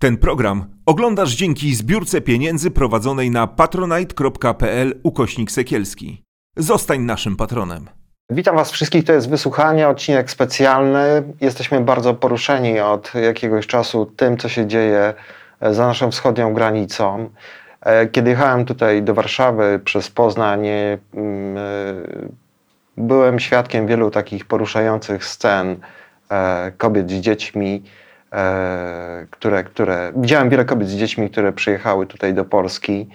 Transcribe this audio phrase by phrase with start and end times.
[0.00, 6.24] Ten program oglądasz dzięki zbiórce pieniędzy prowadzonej na patronite.pl ukośnik sekielski.
[6.56, 7.88] Zostań naszym patronem.
[8.30, 11.22] Witam Was wszystkich, to jest wysłuchanie, odcinek specjalny.
[11.40, 15.14] Jesteśmy bardzo poruszeni od jakiegoś czasu tym, co się dzieje
[15.60, 17.30] za naszą wschodnią granicą.
[17.80, 21.60] E, kiedy jechałem tutaj do Warszawy przez Poznań, mm, e,
[22.96, 25.76] byłem świadkiem wielu takich poruszających scen
[26.30, 27.82] e, kobiet z dziećmi,
[29.30, 33.08] które, które widziałem wiele kobiet z dziećmi, które przyjechały tutaj do Polski.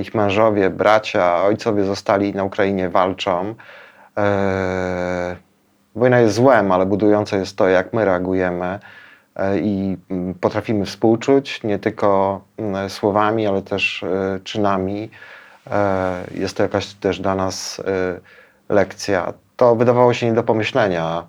[0.00, 3.54] Ich mężowie, bracia, ojcowie zostali na Ukrainie, walczą.
[5.94, 8.78] Wojna jest złem, ale budujące jest to, jak my reagujemy.
[9.36, 15.10] E, i mm, potrafimy współczuć nie tylko mm, słowami, ale też e, czynami.
[15.70, 17.82] E, jest to jakaś też dla nas
[18.68, 19.32] lekcja.
[19.56, 21.26] To wydawało się nie do pomyślenia,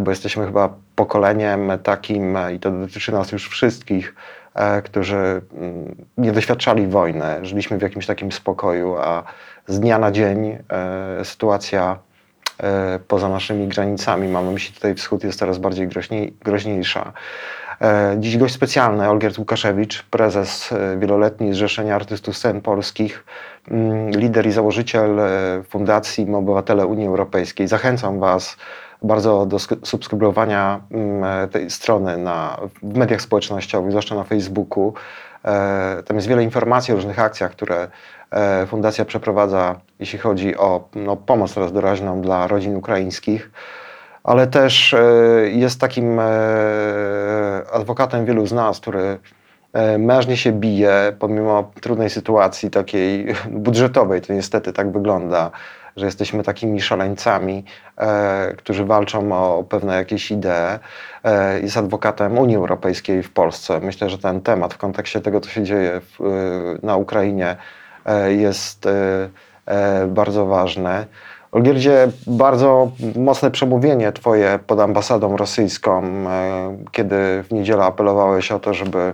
[0.00, 4.14] bo jesteśmy chyba pokoleniem takim, i to dotyczy nas już wszystkich,
[4.84, 9.22] którzy mm, nie doświadczali wojny, żyliśmy w jakimś takim spokoju, a
[9.66, 10.58] z dnia na dzień
[11.24, 11.98] sytuacja
[12.62, 14.28] E, poza naszymi granicami.
[14.28, 17.12] Mamy myśli tutaj wschód jest coraz bardziej groźniej, groźniejsza.
[17.80, 23.24] E, dziś gość specjalny, Olgierd Łukaszewicz, prezes e, wieloletni Zrzeszenia Artystów Scen Polskich,
[23.68, 25.20] mm, lider i założyciel
[25.68, 27.68] Fundacji Obywatele Unii Europejskiej.
[27.68, 28.56] Zachęcam Was
[29.02, 34.94] bardzo do subskrybowania mm, tej strony na, w mediach społecznościowych, zwłaszcza na Facebooku.
[36.04, 37.88] Tam jest wiele informacji o różnych akcjach, które
[38.32, 43.50] E, fundacja przeprowadza, jeśli chodzi o no, pomoc teraz doraźną dla rodzin ukraińskich,
[44.24, 45.02] ale też e,
[45.50, 46.24] jest takim e,
[47.72, 49.18] adwokatem wielu z nas, który
[49.98, 55.50] mężnie się bije, pomimo trudnej sytuacji takiej budżetowej, to niestety tak wygląda,
[55.96, 57.64] że jesteśmy takimi szaleńcami,
[57.98, 60.78] e, którzy walczą o pewne jakieś idee.
[61.24, 63.80] E, jest adwokatem Unii Europejskiej w Polsce.
[63.80, 67.56] Myślę, że ten temat w kontekście tego, co się dzieje w, na Ukrainie,
[68.04, 69.28] E, jest e,
[69.66, 71.06] e, bardzo ważne.
[71.52, 76.02] Olgierdzie, bardzo mocne przemówienie Twoje pod ambasadą rosyjską,
[76.92, 79.12] kiedy w niedzielę apelowałeś o to, żeby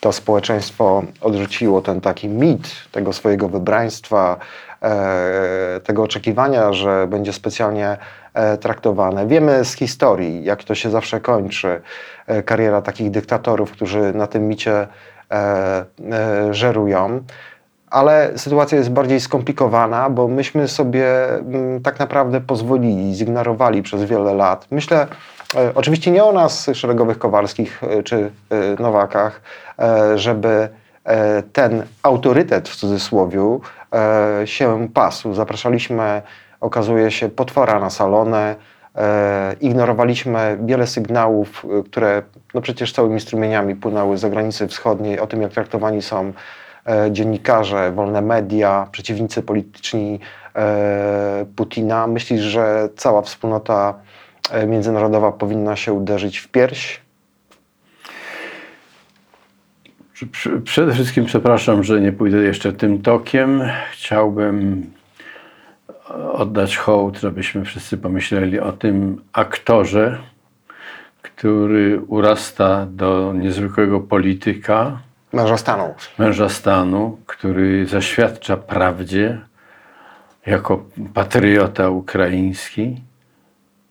[0.00, 4.36] to społeczeństwo odrzuciło ten taki mit tego swojego wybraństwa,
[5.84, 7.96] tego oczekiwania, że będzie specjalnie
[8.60, 9.26] traktowane.
[9.26, 11.80] Wiemy z historii, jak to się zawsze kończy,
[12.44, 14.86] kariera takich dyktatorów, którzy na tym micie
[16.50, 17.20] żerują
[17.94, 24.34] ale sytuacja jest bardziej skomplikowana, bo myśmy sobie mm, tak naprawdę pozwolili, zignorowali przez wiele
[24.34, 24.66] lat.
[24.70, 25.06] Myślę,
[25.56, 29.40] e, oczywiście nie o nas, szeregowych Kowalskich e, czy e, Nowakach,
[30.14, 30.68] żeby
[31.52, 33.58] ten autorytet w cudzysłowie
[34.44, 35.34] się pasł.
[35.34, 36.22] Zapraszaliśmy,
[36.60, 38.54] okazuje się, potwora na salony,
[39.60, 42.22] ignorowaliśmy wiele sygnałów, które
[42.54, 46.32] no przecież całymi strumieniami płynęły z zagranicy wschodniej o tym, jak traktowani są
[46.86, 50.20] E, dziennikarze, wolne media, przeciwnicy polityczni
[50.56, 52.06] e, Putina.
[52.06, 53.94] Myślisz, że cała wspólnota
[54.50, 57.03] e, międzynarodowa powinna się uderzyć w pierś?
[60.64, 63.62] Przede wszystkim przepraszam, że nie pójdę jeszcze tym tokiem.
[63.92, 64.86] Chciałbym
[66.32, 70.18] oddać hołd, żebyśmy wszyscy pomyśleli o tym aktorze,
[71.22, 74.98] który urasta do niezwykłego polityka,
[75.34, 75.94] Męża stanu.
[76.18, 79.40] Męża stanu, który zaświadcza prawdzie
[80.46, 80.84] jako
[81.14, 82.96] patriota ukraiński,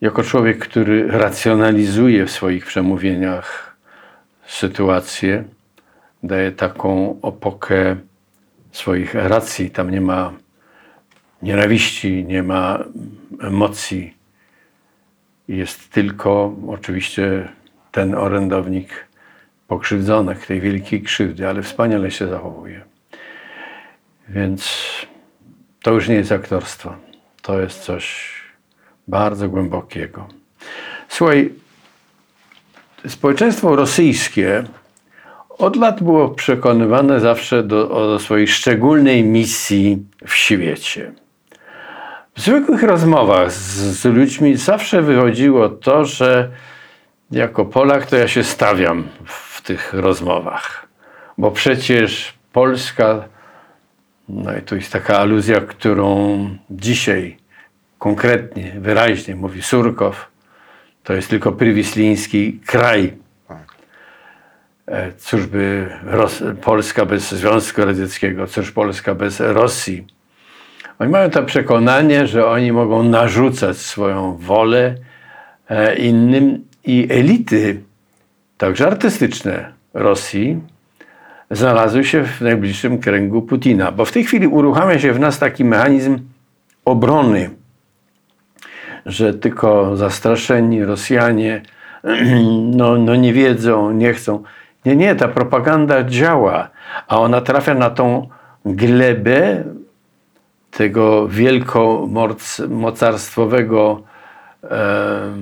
[0.02, 3.76] jako człowiek, który racjonalizuje w swoich przemówieniach
[4.48, 5.44] sytuację,
[6.24, 7.96] daje taką opokę
[8.72, 9.72] swoich racji.
[9.72, 10.34] Tam nie ma
[11.42, 12.84] nienawiści, nie ma
[13.42, 14.18] emocji.
[15.48, 17.50] Jest tylko oczywiście
[17.92, 19.08] ten orędownik
[19.68, 22.82] pokrzywdzonych tej wielkiej krzywdy, ale wspaniale się zachowuje.
[24.30, 24.88] Więc
[25.82, 26.96] to już nie jest aktorstwo.
[27.42, 28.34] To jest coś
[29.08, 30.28] bardzo głębokiego.
[31.08, 31.54] Słuchaj,
[33.08, 34.64] społeczeństwo rosyjskie
[35.58, 41.12] od lat było przekonywane zawsze do, o swojej szczególnej misji w świecie.
[42.36, 46.52] W zwykłych rozmowach z, z ludźmi zawsze wychodziło to, że
[47.32, 50.88] jako Polak to ja się stawiam w tych rozmowach.
[51.38, 53.24] Bo przecież Polska,
[54.30, 57.38] no i tu jest taka aluzja, którą dzisiaj
[58.00, 60.32] konkretnie, wyraźnie mówi Surkow,
[61.04, 63.23] to jest tylko prywisliński kraj.
[64.94, 70.08] E, cóż by Ros Polska bez Związku Radzieckiego, cóż Polska bez Rosji.
[71.00, 74.96] Oni mają to przekonanie, że oni mogą narzucać swoją wolę
[75.70, 77.82] e, innym i elity
[78.58, 80.60] także artystyczne Rosji
[81.52, 83.92] znalazły się w najbliższym kręgu Putina.
[83.92, 86.20] Bo w tej chwili uruchamia się w nas taki mechanizm
[86.86, 87.50] obrony,
[89.06, 91.62] że tylko zastraszeni Rosjanie
[92.80, 94.44] no, no nie wiedzą, nie chcą.
[94.86, 96.70] Nie, nie, ta propaganda działa,
[97.08, 98.28] a ona trafia na tą
[98.66, 99.64] glebę
[100.72, 104.02] tego wielkomocarstwowego
[104.64, 104.68] e,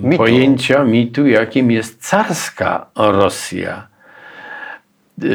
[0.04, 0.18] Mitu.
[0.18, 3.88] pojęcia, mitu, jakim jest carska Rosja.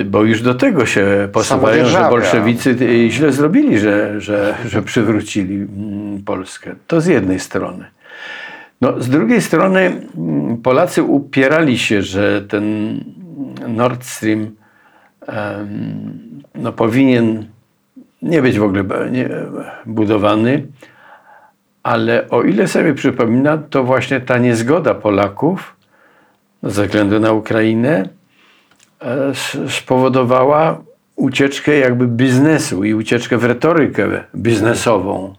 [0.04, 5.54] Bo już do tego się posuwają, że bolszewicy y, źle zrobili, że, że, że przywrócili
[5.54, 6.74] mm, Polskę.
[6.86, 7.84] To z jednej strony.
[8.80, 13.00] No, z drugiej strony mm, Polacy upierali się, że ten
[13.68, 14.50] Nord Stream
[16.54, 17.46] no, powinien
[18.22, 18.84] nie być w ogóle
[19.86, 20.66] budowany,
[21.82, 25.76] ale o ile sobie przypomina, to właśnie ta niezgoda Polaków
[26.62, 28.08] ze względu na Ukrainę
[29.00, 29.32] e,
[29.68, 30.80] spowodowała
[31.16, 35.34] ucieczkę jakby biznesu i ucieczkę w retorykę biznesową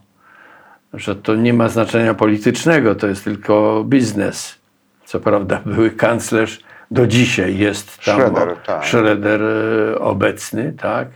[0.94, 4.58] że to nie ma znaczenia politycznego, to jest tylko biznes.
[5.04, 8.84] Co prawda były kanclerz, do dzisiaj jest tam Schroeder, tak.
[8.84, 11.08] Schroeder e, obecny, tak?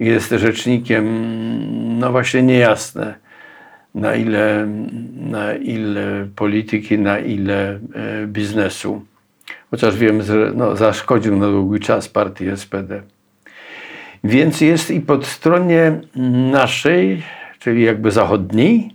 [0.00, 1.04] Jest rzecznikiem,
[1.98, 3.14] no właśnie niejasne,
[3.94, 4.66] na ile,
[5.16, 7.78] na ile polityki, na ile e,
[8.26, 9.04] biznesu.
[9.70, 13.02] Chociaż wiem, że no, zaszkodził na długi czas partii SPD.
[14.24, 16.00] Więc jest i po stronie
[16.52, 17.22] naszej,
[17.58, 18.94] czyli jakby zachodniej,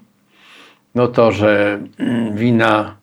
[0.96, 2.96] no to, że mm, wina,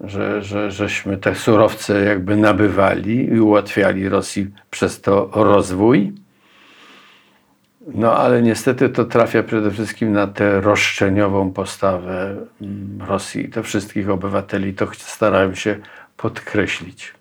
[0.00, 6.12] że, że, żeśmy te surowce jakby nabywali i ułatwiali Rosji przez to rozwój.
[7.94, 14.10] No ale niestety to trafia przede wszystkim na tę roszczeniową postawę mm, Rosji te wszystkich
[14.10, 14.74] obywateli.
[14.74, 15.76] To starałem się
[16.16, 17.14] podkreślić.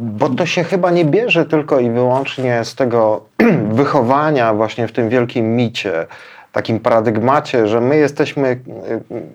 [0.00, 3.24] Bo to się chyba nie bierze tylko i wyłącznie z tego
[3.80, 6.06] wychowania właśnie w tym wielkim micie,
[6.54, 8.60] takim paradygmacie, że my jesteśmy y,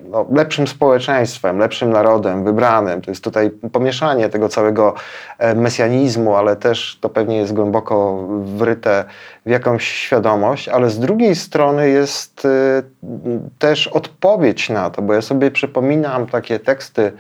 [0.09, 3.01] no, lepszym społeczeństwem, lepszym narodem, wybranym.
[3.01, 4.93] To jest tutaj pomieszanie tego całego
[5.37, 9.05] e, mesjanizmu, ale też to pewnie jest głęboko wryte
[9.45, 12.49] w jakąś świadomość, ale z drugiej strony jest y,
[13.59, 17.11] też odpowiedź na to, bo ja sobie przypominam takie teksty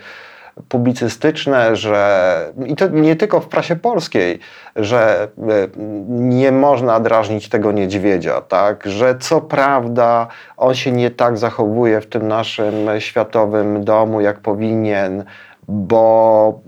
[0.69, 4.39] publicystyczne, że i to nie tylko w prasie polskiej,
[4.75, 5.67] że e,
[6.09, 8.85] nie można drażnić tego niedźwiedzia, tak?
[8.85, 10.27] Że co prawda
[10.57, 15.23] on się nie tak zachowuje w tym naszym światowym domu, jak powinien,
[15.67, 16.59] bo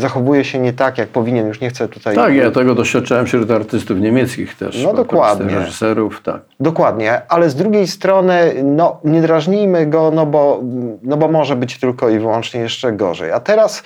[0.00, 1.46] zachowuje się nie tak, jak powinien.
[1.46, 2.14] Już nie chcę tutaj.
[2.14, 4.82] Tak, ja tego doświadczałem wśród artystów niemieckich też.
[4.84, 5.54] No dokładnie.
[5.54, 6.40] Reżyserów, tak.
[6.60, 10.60] Dokładnie, ale z drugiej strony, no, nie drażnijmy go, no bo,
[11.02, 13.32] no bo może być tylko i wyłącznie jeszcze gorzej.
[13.32, 13.82] A teraz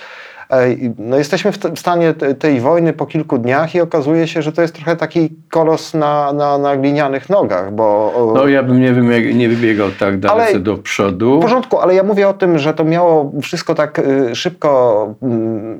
[0.97, 4.61] no, jesteśmy w stanie te- tej wojny po kilku dniach i okazuje się, że to
[4.61, 8.13] jest trochę taki kolos na, na, na glinianych nogach, bo...
[8.35, 11.39] No ja bym nie, wybieg- nie wybiegał tak dalece Ale- do przodu.
[11.39, 15.13] w porządku, ale ja mówię o tym, że to miało wszystko tak y, szybko.
[15.21, 15.79] mm,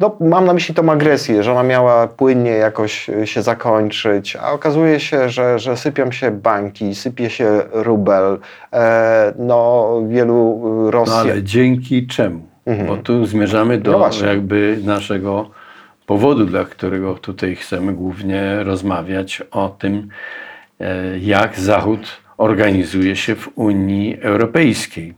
[0.00, 4.52] No, mam na myśli tą agresję, że ona miała płynnie jakoś y, się zakończyć, a
[4.52, 8.38] okazuje się, że, że sypią się banki, sypie się rubel.
[8.72, 11.18] E, no, wielu y, No Rosjan.
[11.20, 12.40] ale dzięki czemu?
[12.86, 15.50] Bo tu zmierzamy do No jakby naszego
[16.06, 20.08] powodu, dla którego tutaj chcemy głównie rozmawiać o tym,
[20.80, 25.14] e, jak Zachód organizuje się w Unii Europejskiej.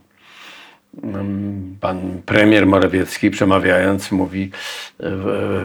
[1.02, 4.50] Mm, Pan premier Morawiecki przemawiając mówi
[5.00, 5.10] e,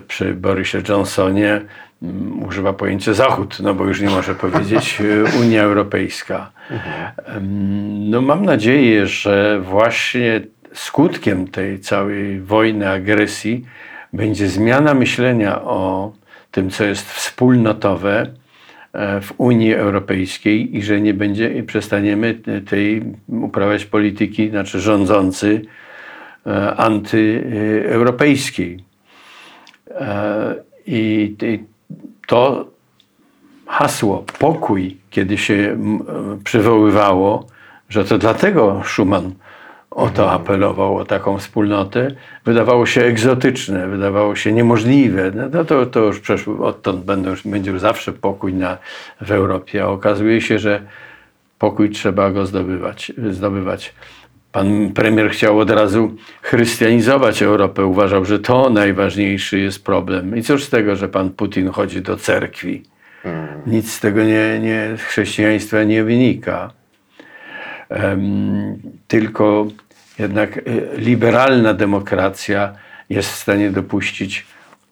[0.08, 1.62] przy Borysie Johnsonie
[2.04, 6.52] mm, używa pojęcia Zachód, no bo już nie może powiedzieć e, Unia Europejska.
[7.26, 10.42] Em, No mam nadzieję, że właśnie
[10.74, 13.66] skutkiem tej całej wojny, agresji
[14.14, 16.12] będzie zmiana myślenia o
[16.52, 18.28] tym, co jest wspólnotowe
[18.94, 25.62] e, w Unii Europejskiej i że nie będzie przestaniemy tej uprawiać polityki, znaczy rządzący
[26.46, 28.84] e, antyeuropejskiej.
[29.90, 30.56] E,
[30.88, 31.36] I
[32.28, 32.68] to
[33.68, 35.78] hasło pokój, kiedy się
[36.44, 37.48] przywoływało,
[37.90, 39.32] że to dlatego Schuman
[39.92, 42.12] o to apelował, o taką wspólnotę,
[42.46, 45.32] wydawało się egzotyczne, wydawało się niemożliwe.
[45.52, 48.78] No to, to, już przeszło, odtąd będą, już- będzie już zawsze pokój na,
[49.22, 50.82] w Europie, a okazuje się, że
[51.60, 53.12] pokój trzeba go zdobywać.
[53.32, 53.94] zdobywać.
[54.52, 60.38] Pan premier chciał od razu chrystianizować Europę, uważał, że to najważniejszy jest problem.
[60.38, 62.84] I cóż z tego, że pan Putin chodzi do cerkwi?
[63.68, 66.72] Nic z tego nie, nie, z chrześcijaństwa nie wynika.
[69.08, 69.68] Tylko
[70.20, 70.62] jednak e,
[70.98, 72.74] liberalna demokracja
[73.10, 74.46] jest w stanie dopuścić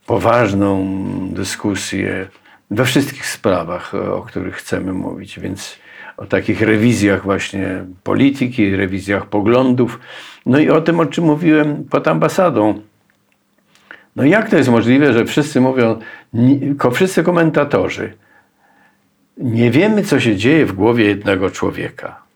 [0.06, 1.00] poważną
[1.34, 2.28] dyskusję
[2.72, 5.40] we wszystkich sprawach, o których chcemy mówić.
[5.40, 5.80] Więc
[6.18, 10.00] o takich rewizjach właśnie polityki, rewizjach poglądów.
[10.46, 12.82] No i o tym, o czym mówiłem pod ambasadą.
[14.16, 16.00] No jak to jest możliwe, że wszyscy mówią,
[16.94, 18.14] wszyscy komentatorzy,
[19.38, 22.29] nie wiemy, co się dzieje w głowie jednego człowieka.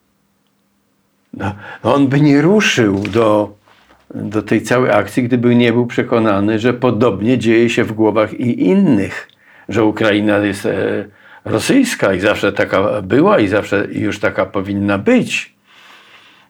[1.34, 3.56] No, on by nie ruszył do,
[4.16, 8.68] do tej całej akcji, gdyby nie był przekonany, że podobnie dzieje się w głowach i
[8.68, 9.28] innych,
[9.70, 11.06] że Ukraina jest e,
[11.46, 15.54] rosyjska i zawsze taka była i zawsze już taka powinna być.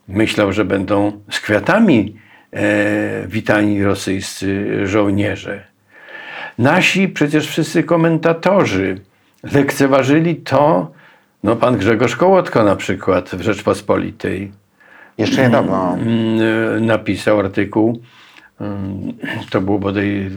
[0.07, 2.15] Myślał, że będą z kwiatami
[2.51, 5.63] e, witani rosyjscy żołnierze.
[6.57, 9.01] Nasi przecież wszyscy komentatorzy
[9.53, 10.91] lekceważyli to,
[11.43, 14.51] no pan Grzegorz Kołotko na przykład w Rzeczpospolitej.
[15.17, 15.93] Jeszcze niedawno.
[15.93, 18.01] Mm, napisał artykuł,
[18.61, 19.13] mm,
[19.49, 20.31] to było bodaj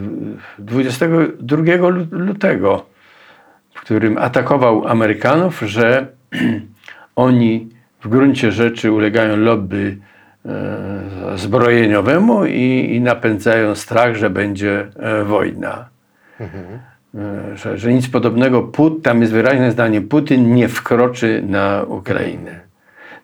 [0.59, 2.87] 22 lutego,
[3.75, 6.07] w którym atakował Amerykanów, że
[7.17, 7.69] oni
[8.01, 9.97] w gruncie rzeczy ulegają lobby
[10.47, 15.89] e, zbrojeniowemu i, i napędzają strach, że będzie e, wojna.
[16.41, 16.65] Mhm.
[17.15, 22.66] E, że, że, nic podobnego, Put, tam jest wyraźne zdanie, Putin nie wkroczy na Ukrainę.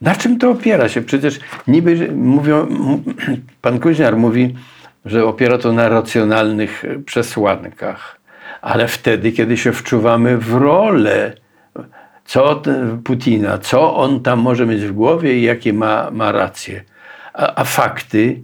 [0.02, 1.02] Na czym to opiera się?
[1.02, 2.66] Przecież niby mówią,
[3.62, 4.54] pan Kuźniar mówi,
[5.04, 8.22] że opiera to na racjonalnych przesłankach
[8.62, 11.32] ale wtedy, kiedy się wczuwamy w rolę
[12.24, 12.62] co
[13.04, 16.84] Putina, co on tam może mieć w głowie i jakie ma, ma racje.
[17.32, 18.40] A, a fakty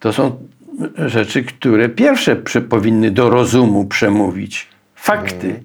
[0.00, 0.48] to są
[0.96, 2.36] rzeczy, które pierwsze
[2.68, 4.68] powinny do rozumu przemówić.
[4.94, 5.46] Fakty.
[5.46, 5.64] Mhm.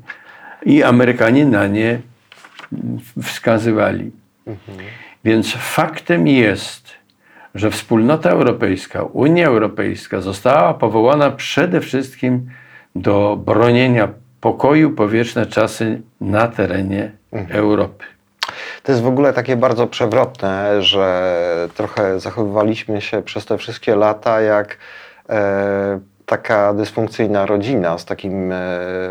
[0.66, 2.00] I Amerykanie na nie
[3.24, 4.12] wskazywali.
[4.48, 4.78] Mhm.
[5.24, 6.90] Więc faktem jest,
[7.56, 12.50] że wspólnota europejska, Unia Europejska została powołana przede wszystkim
[12.96, 14.08] do bronienia
[14.42, 17.60] pokoju powietrzne czasy na terenie mhm.
[17.60, 18.06] Europy.
[18.84, 24.42] To jest w ogóle takie bardzo przewrotne, że trochę zachowywaliśmy się przez te wszystkie lata
[24.42, 24.78] jak
[25.30, 26.00] e,
[26.32, 28.58] taka dysfunkcyjna rodzina z takim e,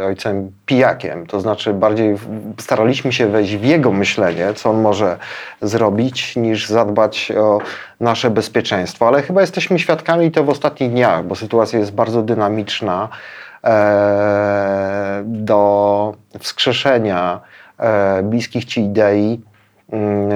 [0.07, 1.27] ojcem pijakiem.
[1.27, 2.17] To znaczy bardziej
[2.59, 5.19] staraliśmy się wejść w jego myślenie, co on może
[5.63, 7.59] zrobić, niż zadbać o
[8.01, 9.09] nasze bezpieczeństwo.
[9.09, 13.09] Ale chyba jesteśmy świadkami to w ostatnich dniach, bo sytuacja jest bardzo dynamiczna.
[13.65, 17.41] E, do wskrzeszenia
[17.79, 19.41] e, bliskich ci idei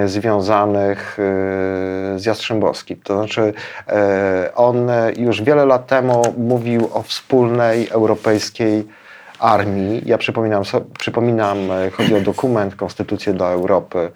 [0.06, 3.00] związanych e, z Jastrzębowskim.
[3.04, 3.52] To znaczy,
[4.54, 8.84] on już wiele lat temu mówił o wspólnej europejskiej
[9.38, 10.02] armii.
[10.06, 10.62] Ja przypominam,
[10.98, 11.58] przypominam
[11.96, 14.10] chodzi o dokument Konstytucję dla Europy.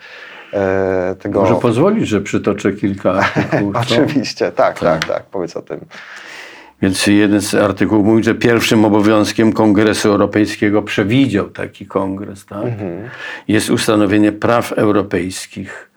[1.18, 1.40] Tego...
[1.40, 3.76] Może pozwolić, że przytoczę kilka artykułów.
[3.83, 5.80] Oczywiście, tak, tak, tak, tak, powiedz o tym.
[6.82, 12.64] Więc jeden z artykułów mówi, że pierwszym obowiązkiem Kongresu Europejskiego przewidział taki kongres, tak?
[12.64, 13.08] Mhm.
[13.49, 15.90] jest ustanowienie praw europejskich.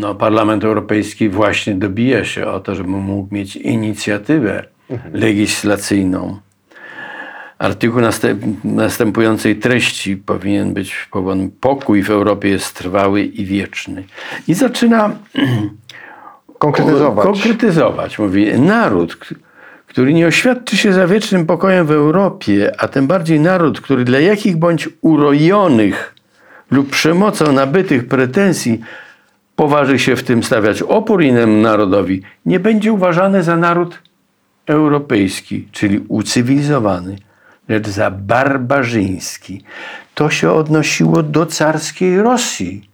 [0.00, 5.14] No, Parlament Europejski właśnie dobija się o to, żeby mógł mieć inicjatywę mhm.
[5.14, 6.38] legislacyjną.
[7.58, 8.00] Artykuł
[8.64, 14.04] następującej treści powinien być powodem pokój w Europie jest trwały i wieczny.
[14.48, 15.10] I zaczyna
[16.64, 17.26] Konkretyzować.
[17.26, 18.18] Konkretyzować.
[18.18, 19.16] Mówi, naród,
[19.86, 24.20] który nie oświadczy się za wiecznym pokojem w Europie, a tym bardziej naród, który dla
[24.20, 26.14] jakich bądź urojonych
[26.70, 28.80] lub przemocą nabytych pretensji
[29.56, 34.02] poważy się w tym stawiać opór innemu narodowi, nie będzie uważany za naród
[34.66, 37.16] europejski, czyli ucywilizowany,
[37.68, 39.64] lecz za barbarzyński.
[40.14, 42.93] To się odnosiło do carskiej Rosji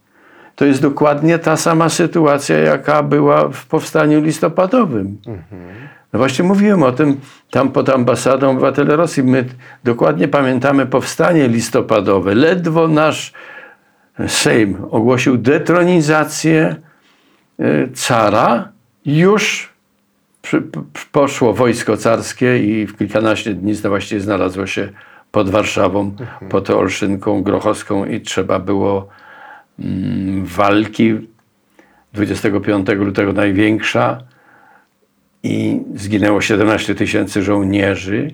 [0.60, 5.18] to jest dokładnie ta sama sytuacja, jaka była w powstaniu listopadowym.
[6.12, 9.22] No właśnie mówiłem o tym tam pod ambasadą obywatele Rosji.
[9.22, 9.44] My
[9.84, 12.34] dokładnie pamiętamy powstanie listopadowe.
[12.34, 13.32] Ledwo nasz
[14.26, 16.76] Sejm ogłosił detronizację
[17.58, 18.68] e, cara,
[19.06, 19.72] już
[21.12, 24.88] poszło wojsko carskie i w kilkanaście dni właściwie znalazło się
[25.32, 26.50] pod Warszawą, mhm.
[26.50, 29.08] pod Olszynką Grochowską i trzeba było
[30.42, 31.28] walki
[32.12, 34.22] 25 lutego największa
[35.42, 38.30] i zginęło 17 tysięcy żołnierzy,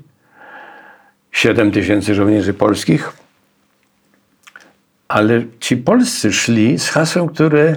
[1.32, 3.12] 7 tysięcy żołnierzy polskich,
[5.08, 7.76] ale ci polscy szli z hasłem, które,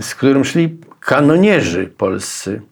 [0.00, 2.62] z którym szli kanonierzy polscy.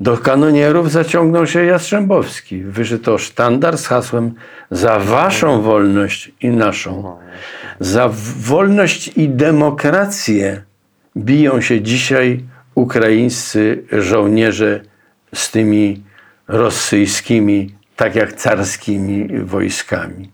[0.00, 2.62] Do kanonierów zaciągnął się Jastrzębowski.
[2.62, 4.34] Wyżyto sztandar z hasłem
[4.70, 7.16] za waszą wolność i naszą.
[7.80, 10.62] Za wolność i demokrację
[11.16, 12.44] biją się dzisiaj
[12.74, 14.80] ukraińscy żołnierze
[15.34, 16.02] z tymi
[16.48, 20.30] rosyjskimi tak jak carskimi wojskami.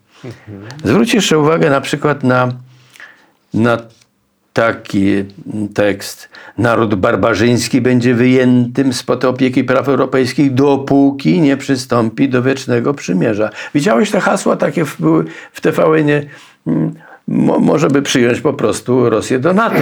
[0.84, 2.48] Zwróć jeszcze uwagę na przykład na,
[3.54, 3.78] na
[4.58, 5.24] taki
[5.74, 6.28] tekst.
[6.58, 13.50] Naród barbarzyński będzie wyjętym spod opieki praw europejskich, dopóki nie przystąpi do wiecznego przymierza.
[13.74, 16.26] Widziałeś te hasła takie były w TVN-ie?
[17.28, 19.76] Mo, może by przyjąć po prostu Rosję do NATO.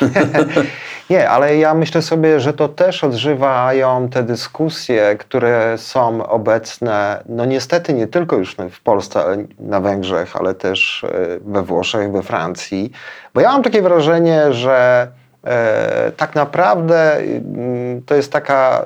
[1.10, 7.44] Nie, ale ja myślę sobie, że to też odżywają te dyskusje, które są obecne, no
[7.44, 9.24] niestety nie tylko już w Polsce,
[9.58, 11.08] na Węgrzech, ale też e,
[11.44, 12.92] we Włoszech, we Francji.
[13.34, 15.08] Bo ja mam takie wrażenie, że
[15.44, 18.84] e, tak naprawdę mm, to jest, taka,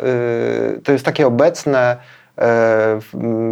[0.76, 1.96] e, to jest takie obecne
[3.00, 3.08] w,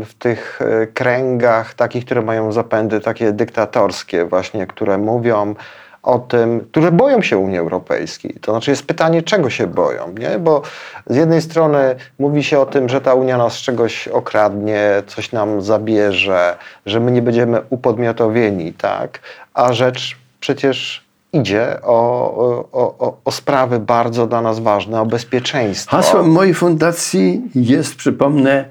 [0.07, 0.61] w, tych
[0.95, 5.55] kręgach takich, które mają zapędy takie dyktatorskie właśnie, które mówią
[6.03, 8.37] o tym, które boją się Unii Europejskiej.
[8.41, 10.39] To znaczy jest pytanie, czego się boją, nie?
[10.39, 10.63] Bo
[11.07, 15.63] z jednej strony mówi się o tym, że ta Unia nas czegoś okradnie, coś nam
[15.63, 16.57] zabierze,
[16.87, 19.21] że my nie będziemy upodmiotowieni, tak?
[19.55, 22.35] A rzecz przecież idzie o,
[22.73, 25.97] o, o, o, sprawy bardzo dla nas ważne, o bezpieczeństwo.
[25.97, 28.65] Hasłem mojej fundacji jest, przypomnę,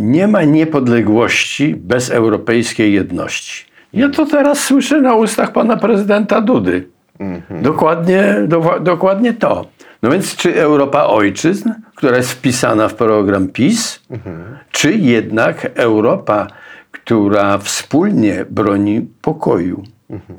[0.00, 3.69] nie ma niepodległości bez europejskiej jedności.
[3.92, 6.88] Ja to teraz słyszę na ustach pana prezydenta Dudy.
[7.18, 7.62] Mhm.
[7.62, 9.66] Dokładnie, do, dokładnie to.
[10.02, 14.56] No więc czy Europa ojczyzn, która jest wpisana w program PiS, mhm.
[14.70, 16.46] czy jednak Europa,
[16.90, 19.82] która wspólnie broni pokoju?
[20.10, 20.38] Mhm.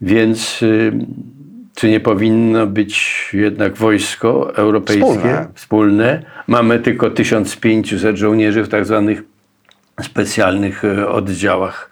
[0.00, 0.92] Więc y,
[1.74, 5.46] czy nie powinno być jednak wojsko europejskie wspólne?
[5.54, 6.22] wspólne?
[6.46, 9.22] Mamy tylko 1500 żołnierzy w tak zwanych
[10.02, 11.91] specjalnych y, oddziałach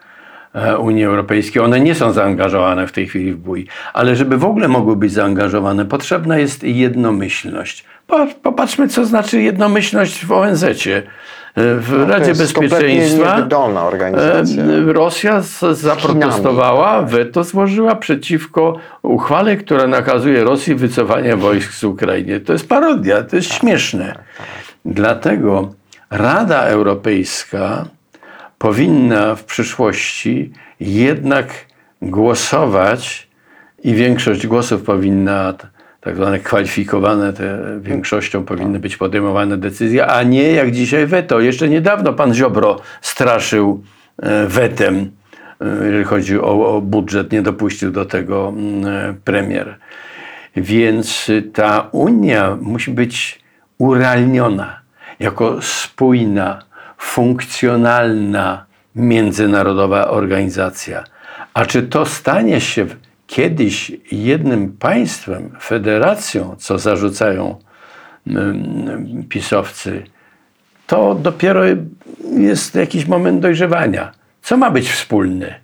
[0.79, 1.63] Unii Europejskiej.
[1.63, 5.13] One nie są zaangażowane w tej chwili w bój, ale żeby w ogóle mogły być
[5.13, 7.85] zaangażowane, potrzebna jest jednomyślność.
[8.43, 11.03] Popatrzmy, co znaczy jednomyślność w ONZ-cie.
[11.55, 13.49] E, w no, Radzie Bezpieczeństwa
[13.87, 14.65] organizacja.
[14.65, 22.41] E, Rosja zaprotestowała, weto złożyła przeciwko uchwale, która nakazuje Rosji wycofanie wojsk z Ukrainy.
[22.41, 24.07] To jest parodia, to jest tak, śmieszne.
[24.07, 24.47] Tak, tak.
[24.85, 25.69] Dlatego
[26.11, 27.85] Rada Europejska
[28.61, 31.67] powinna w przyszłości jednak
[32.03, 33.29] głosować
[33.85, 35.55] i większość głosów powinna,
[36.01, 41.41] tak zwane kwalifikowane te większością powinny być podejmowane decyzje, a nie jak dzisiaj weto.
[41.41, 43.83] Jeszcze niedawno pan Ziobro straszył
[44.23, 45.11] e, wetem,
[45.61, 49.79] e, jeżeli chodzi o, o budżet, nie dopuścił do tego mm, e, premier.
[50.57, 53.41] Więc ta Unia musi być
[53.79, 54.81] urealniona
[55.21, 56.70] jako spójna,
[57.01, 61.05] funkcjonalna międzynarodowa organizacja.
[61.55, 62.87] A czy to stanie się
[63.27, 67.59] kiedyś jednym państwem, federacją, co zarzucają
[68.27, 70.03] mm, pisowcy,
[70.87, 71.63] to dopiero
[72.37, 74.13] jest jakiś moment dojrzewania.
[74.43, 75.61] Co ma być wspólne?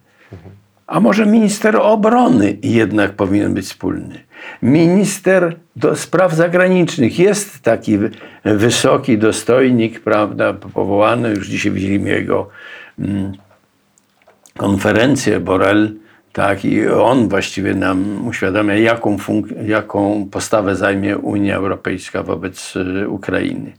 [0.87, 4.21] A może minister obrony jednak powinien być wspólny?
[4.63, 7.99] Minister do spraw zagranicznych jest taki
[8.45, 12.49] wysoki dostojnik, prawda, powołany, już dzisiaj widzieliśmy jego
[12.99, 13.33] mm,
[14.59, 15.95] konferencję, Borel,
[16.33, 19.17] tak, i on właściwie nam uświadamia, jaką,
[19.67, 23.73] jaką postawę zajmie Unia Europejska wobec y, Ukrainy.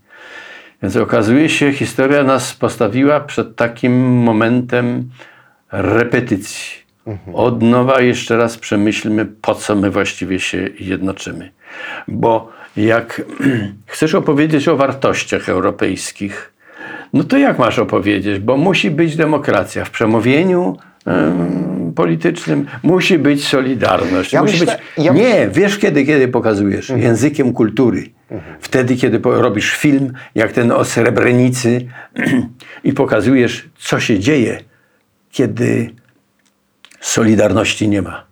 [0.81, 5.09] Więc okazuje się, historia nas postawiła przed takim momentem
[5.71, 6.86] repetycji
[7.33, 11.51] od nowa jeszcze raz przemyślmy, po co my właściwie się jednoczymy.
[12.07, 13.21] Bo jak
[13.85, 16.53] chcesz opowiedzieć o wartościach europejskich,
[17.13, 18.39] no to jak masz opowiedzieć?
[18.39, 20.77] Bo musi być demokracja w przemówieniu
[21.95, 24.33] politycznym, musi być solidarność.
[24.33, 25.05] Ja musi myślę, być...
[25.05, 25.13] Ja...
[25.13, 26.89] Nie, wiesz kiedy, kiedy pokazujesz?
[26.89, 27.07] Mhm.
[27.07, 28.03] Językiem kultury.
[28.31, 28.55] Mhm.
[28.61, 31.87] Wtedy, kiedy robisz film, jak ten o Srebrenicy
[32.83, 34.59] i pokazujesz, co się dzieje,
[35.31, 35.89] kiedy
[37.01, 38.23] Solidarności nie ma.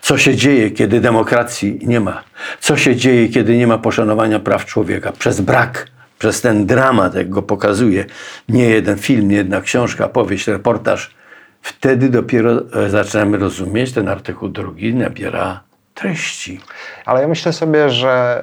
[0.00, 2.22] Co się dzieje, kiedy demokracji nie ma?
[2.60, 5.12] Co się dzieje, kiedy nie ma poszanowania praw człowieka?
[5.12, 5.86] Przez brak,
[6.18, 8.04] przez ten dramat, jak go pokazuje
[8.48, 11.14] nie jeden film, nie jedna książka, powieść, reportaż,
[11.62, 15.60] wtedy dopiero e, zaczynamy rozumieć, ten artykuł drugi nabiera
[15.94, 16.60] treści.
[17.04, 18.42] Ale ja myślę sobie, że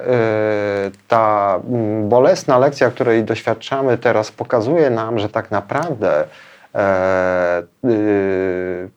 [0.86, 6.24] y, ta mm, bolesna lekcja, której doświadczamy teraz, pokazuje nam, że tak naprawdę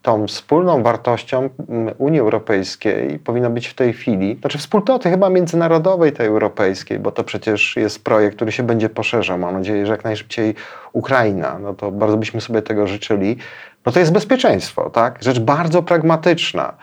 [0.01, 1.49] tą wspólną wartością
[1.97, 7.23] Unii Europejskiej powinno być w tej chwili, znaczy wspólnoty chyba międzynarodowej tej europejskiej, bo to
[7.23, 9.37] przecież jest projekt, który się będzie poszerzał.
[9.37, 10.55] Mam nadzieję, że jak najszybciej
[10.93, 13.37] Ukraina, no to bardzo byśmy sobie tego życzyli.
[13.85, 15.17] No to jest bezpieczeństwo, tak?
[15.23, 16.73] Rzecz bardzo pragmatyczna.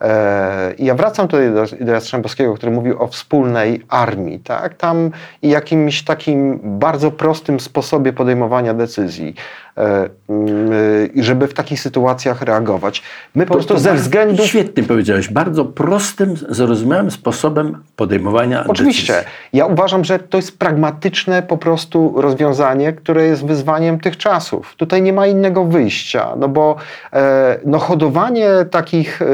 [0.00, 4.74] E, I ja wracam tutaj do, do Jastrzębowskiego, który mówił o wspólnej armii, tak?
[4.74, 5.10] Tam
[5.42, 9.34] i jakimś takim bardzo prostym sposobie podejmowania decyzji.
[9.78, 10.70] E, mm,
[11.16, 13.02] żeby w takich sytuacjach reagować.
[13.34, 19.12] My po prostu ze bardzo względu Świetnie powiedziałeś, bardzo prostym, zrozumiałym sposobem podejmowania Oczywiście.
[19.12, 19.32] decyzji.
[19.52, 24.74] Ja uważam, że to jest pragmatyczne po prostu rozwiązanie, które jest wyzwaniem tych czasów.
[24.76, 26.76] Tutaj nie ma innego wyjścia, no bo
[27.12, 29.26] e, no, hodowanie takich e,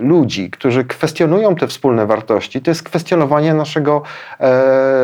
[0.00, 4.02] ludzi, którzy kwestionują te wspólne wartości, to jest kwestionowanie naszego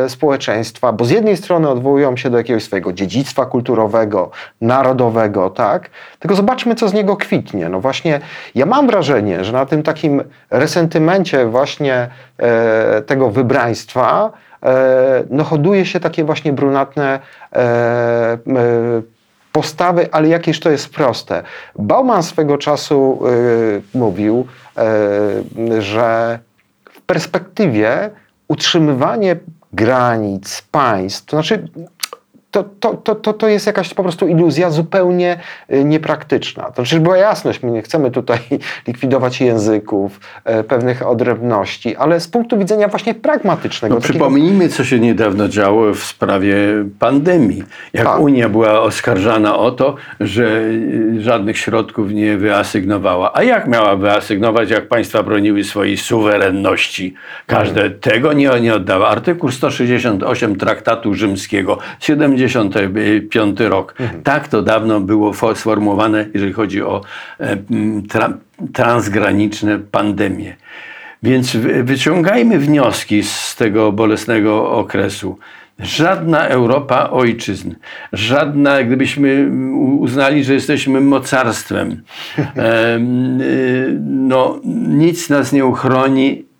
[0.07, 4.20] społeczeństwa, bo z jednej strony odwołują się do jakiegoś swojego dziedzictwa kulturowego,
[4.61, 5.89] narodowego, tak?
[6.19, 7.69] Tylko zobaczmy, co z niego kwitnie.
[7.69, 8.19] No właśnie,
[8.55, 12.07] ja mam wrażenie, że na tym takim resentymencie właśnie
[12.37, 14.31] e, tego wybraństwa
[14.63, 17.19] e, no hoduje się takie właśnie brunatne
[17.53, 18.37] e, e,
[19.51, 21.43] postawy, ale jakież to jest proste.
[21.75, 26.39] Bauman swego czasu e, mówił, e, że
[26.91, 28.09] w perspektywie
[28.47, 29.35] utrzymywanie
[29.73, 31.67] granic państw, to znaczy
[32.51, 35.37] to, to, to, to, to jest jakaś po prostu iluzja zupełnie
[35.73, 36.63] y, niepraktyczna.
[36.63, 38.39] To przecież była jasność, my nie chcemy tutaj
[38.87, 43.95] likwidować języków, e, pewnych odrębności, ale z punktu widzenia właśnie pragmatycznego.
[43.95, 46.55] No, takiego- przypomnijmy, co się niedawno działo w sprawie
[46.99, 47.63] pandemii.
[47.93, 48.19] Jak Tak.
[48.19, 53.31] Unia była oskarżana o to, że y, żadnych środków nie wyasygnowała.
[53.33, 57.13] A jak miała wyasygnować, jak państwa broniły swojej suwerenności?
[57.47, 59.09] Każde tego nie, nie oddała.
[59.09, 61.77] Artykuł 168 Traktatu Rzymskiego,
[62.49, 63.95] 75 rok.
[64.23, 67.01] Tak to dawno było fo- sformułowane, jeżeli chodzi o
[67.39, 67.57] e,
[68.09, 68.33] tra,
[68.73, 70.55] transgraniczne pandemie.
[71.23, 75.37] Więc wy- wyciągajmy wnioski z tego bolesnego okresu.
[75.79, 77.73] Żadna Europa ojczyzn,
[78.13, 79.51] żadna, gdybyśmy
[79.99, 81.89] uznali, że jesteśmy mocarstwem,
[82.37, 86.50] em, y, no, nic nas nie uchroni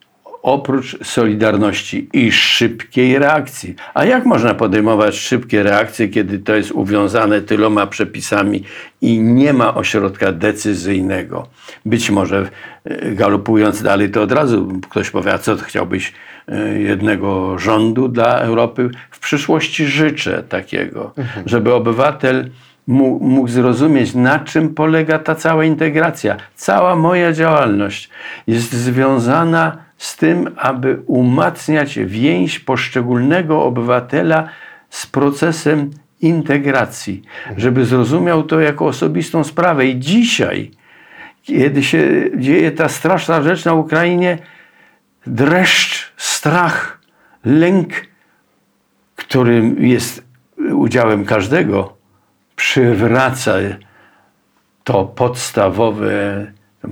[0.42, 3.76] oprócz solidarności i szybkiej reakcji.
[3.94, 8.64] A jak można podejmować szybkie reakcje, kiedy to jest uwiązane tyloma przepisami
[9.02, 11.48] i nie ma ośrodka decyzyjnego?
[11.86, 12.50] Być może
[12.84, 16.14] e, galopując dalej, to od razu ktoś powie, a co chciałbyś
[16.48, 18.90] e, jednego rządu dla Europy?
[19.12, 21.14] W przyszłości życzę takiego,
[21.46, 22.50] żeby obywatel
[22.88, 26.38] mógł, mógł zrozumieć, na czym polega ta cała integracja.
[26.56, 28.10] Cała moja działalność
[28.48, 34.50] jest związana z tym, aby umacniać więź poszczególnego obywatela
[34.90, 35.90] z procesem
[36.22, 37.22] integracji,
[37.58, 39.86] żeby zrozumiał to jako osobistą sprawę.
[39.86, 40.72] I dzisiaj,
[41.44, 44.38] kiedy się dzieje ta straszna rzecz na Ukrainie,
[45.28, 47.00] dreszcz, strach,
[47.46, 47.90] lęk,
[49.16, 50.24] którym jest
[50.74, 51.98] udziałem każdego,
[52.56, 53.54] przywraca
[54.84, 56.52] to podstawowe,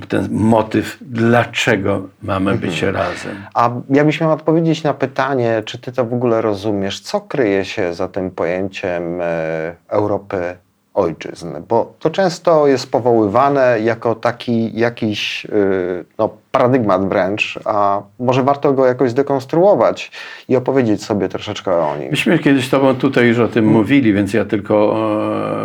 [0.10, 3.36] ten motyw, dlaczego mamy być razem.
[3.54, 7.94] A jakbyś miał odpowiedzieć na pytanie, czy ty to w ogóle rozumiesz, co kryje się
[7.94, 10.56] za tym pojęciem e, Europy
[10.94, 11.48] ojczyzn?
[11.68, 18.74] Bo to często jest powoływane jako taki jakiś y, no, paradygmat wręcz, a może warto
[18.74, 20.12] go jakoś zdekonstruować
[20.50, 22.10] i opowiedzieć sobie troszeczkę o nim.
[22.12, 24.96] Myśmy kiedyś z Tobą tutaj już o tym mówili, więc ja tylko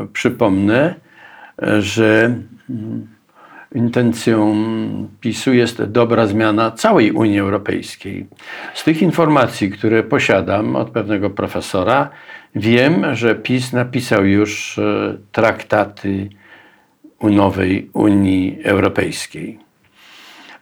[0.02, 0.94] e, przypomnę,
[1.62, 2.34] e, że
[2.70, 3.13] mm,
[3.74, 4.54] intencją
[5.20, 8.26] PiSu jest dobra zmiana całej Unii Europejskiej.
[8.74, 12.10] Z tych informacji, które posiadam od pewnego profesora,
[12.54, 16.28] wiem, że PiS napisał już e, traktaty
[17.18, 19.58] u nowej Unii Europejskiej.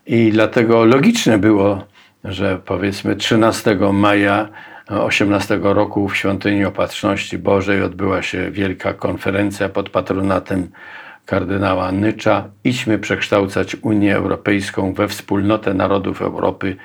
[0.07, 1.85] I dlatego logiczne było,
[2.25, 4.49] że powiedzmy 13 maja
[4.89, 10.69] 18 roku w Świątyni Opatrzności Bożej odbyła się wielka konferencja pod patronatem
[11.27, 12.45] kardynała Nycza.
[12.65, 16.77] Idźmy przekształcać Unię Europejską we wspólnotę narodów Europy.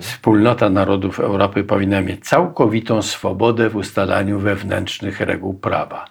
[0.00, 6.04] Wspólnota narodów Europy powinna mieć całkowitą swobodę w ustalaniu wewnętrznych reguł prawa.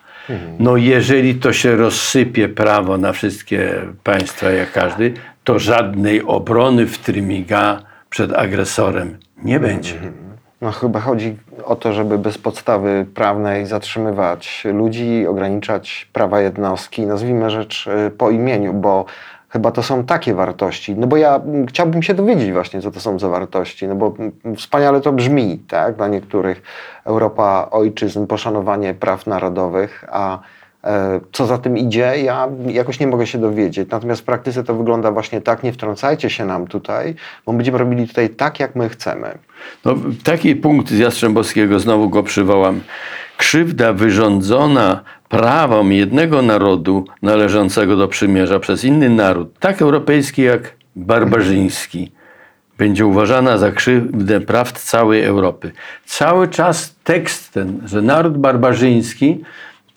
[0.59, 5.13] No jeżeli to się rozsypie prawo na wszystkie państwa jak każdy,
[5.43, 9.93] to żadnej obrony w trymiga przed agresorem nie będzie.
[10.61, 17.05] No chyba chodzi o to, żeby bez podstawy prawnej zatrzymywać ludzi, ograniczać prawa jednostki.
[17.05, 19.05] Nazwijmy rzecz y, po imieniu, bo
[19.49, 20.95] chyba to są takie wartości.
[20.95, 24.13] No bo ja mm, chciałbym się dowiedzieć właśnie, co to są za wartości, no bo
[24.19, 26.61] mm, wspaniale to brzmi, tak, dla niektórych
[27.05, 30.39] Europa ojczyzn, poszanowanie praw narodowych, a
[31.31, 33.89] co za tym idzie, ja jakoś nie mogę się dowiedzieć.
[33.91, 37.15] Natomiast w praktyce to wygląda właśnie tak, nie wtrącajcie się nam tutaj,
[37.45, 39.37] bo będziemy robili tutaj tak, jak my chcemy.
[39.85, 42.81] No, taki punkt z Jastrzębowskiego, znowu go przywołam.
[43.37, 52.11] Krzywda wyrządzona prawom jednego narodu należącego do przymierza przez inny naród, tak europejski jak barbarzyński
[52.77, 55.71] będzie uważana za krzywdę praw całej Europy.
[56.05, 59.43] Cały czas tekst ten, że naród barbarzyński,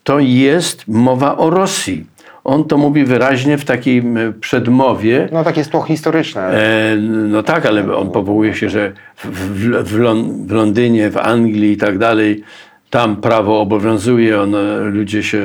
[0.05, 2.05] to jest mowa o Rosji.
[2.43, 4.03] On to mówi wyraźnie w takiej
[4.41, 5.29] przedmowie.
[5.31, 6.41] No takie jest tło historyczne.
[6.41, 11.17] E, no tak, ale on powołuje się, że w, w, w, Lon- w Londynie, w
[11.17, 12.43] Anglii i tak dalej,
[12.89, 15.41] tam prawo obowiązuje, one, ludzie się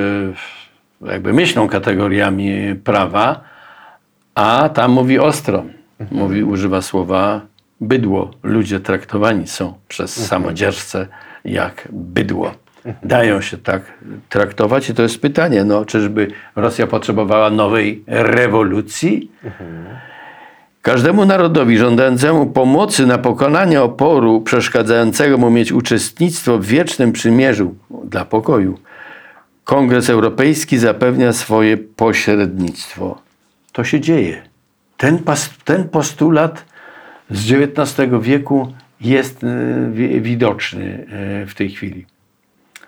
[1.06, 3.40] jakby myślą kategoriami prawa,
[4.34, 5.64] a tam mówi ostro.
[6.10, 7.40] Mówi, używa słowa
[7.80, 8.30] bydło.
[8.42, 11.06] Ludzie traktowani są przez samodziercę
[11.44, 12.54] jak bydło.
[13.02, 13.82] Dają się tak
[14.28, 19.30] traktować i to jest pytanie, no czyżby Rosja potrzebowała nowej rewolucji?
[20.82, 28.24] Każdemu narodowi żądającemu pomocy na pokonanie oporu przeszkadzającego mu mieć uczestnictwo w wiecznym przymierzu dla
[28.24, 28.78] pokoju,
[29.64, 33.22] Kongres Europejski zapewnia swoje pośrednictwo.
[33.72, 34.42] To się dzieje.
[34.96, 35.18] Ten,
[35.64, 36.64] ten postulat
[37.30, 39.46] z XIX wieku jest e,
[39.92, 41.06] wi- widoczny
[41.42, 42.06] e, w tej chwili.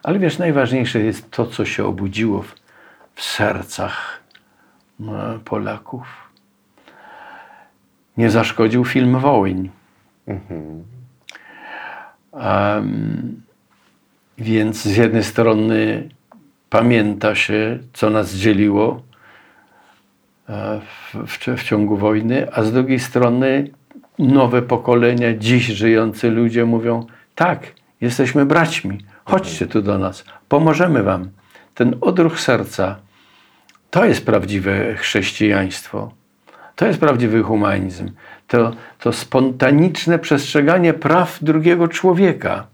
[0.03, 2.55] Ale wiesz, najważniejsze jest to, co się obudziło w,
[3.15, 4.23] w sercach
[5.45, 6.07] Polaków.
[8.17, 9.71] Nie zaszkodził film Wołyń.
[12.33, 13.43] Em,
[14.39, 16.09] więc z jednej strony
[16.71, 19.03] pamięta się, co nas dzieliło
[20.49, 23.71] e, w, w, w ciągu wojny, a z drugiej strony
[24.19, 31.31] nowe pokolenia, dziś żyjący ludzie mówią: tak, jesteśmy braćmi, chodźcie tu do nas, pomożemy wam.
[31.75, 32.97] Ten odruch serca
[33.91, 36.13] to jest prawdziwe chrześcijaństwo.
[36.77, 38.11] To jest prawdziwy humanizm.
[38.49, 42.67] To, to spontaniczne przestrzeganie praw drugiego człowieka,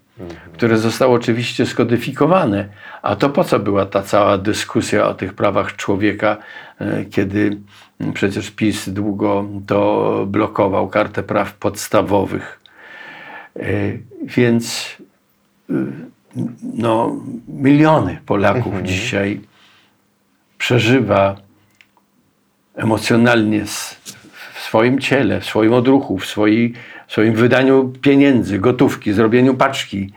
[0.53, 2.69] które zostało oczywiście skodyfikowane.
[3.03, 6.37] A to po co była ta cała dyskusja o tych prawach człowieka,
[6.81, 7.57] e, kiedy
[8.15, 12.61] przecież PiS długo to blokował, kartę praw podstawowych.
[13.57, 13.63] E,
[14.23, 14.97] Więc
[15.71, 15.75] y,
[16.62, 17.16] no,
[17.48, 19.40] miliony Polaków dzisiaj
[20.59, 21.37] przeżywa
[22.74, 23.64] emocjonalnie
[24.55, 26.27] w swoim ciele, w swoim odruchu, w,
[27.07, 30.12] w swoim wydaniu pieniędzy, gotówki, zrobieniu paczki.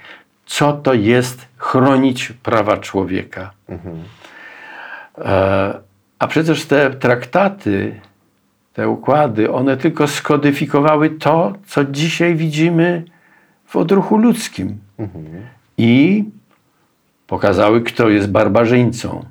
[0.45, 3.51] Co to jest chronić prawa człowieka?
[5.17, 5.79] E,
[6.19, 8.01] a przecież te traktaty,
[8.73, 13.03] te układy, one tylko skodyfikowały to, co dzisiaj widzimy
[13.65, 14.77] w odruchu ludzkim.
[15.81, 16.23] I
[17.27, 19.25] pokazały, kto jest barbarzyńcą.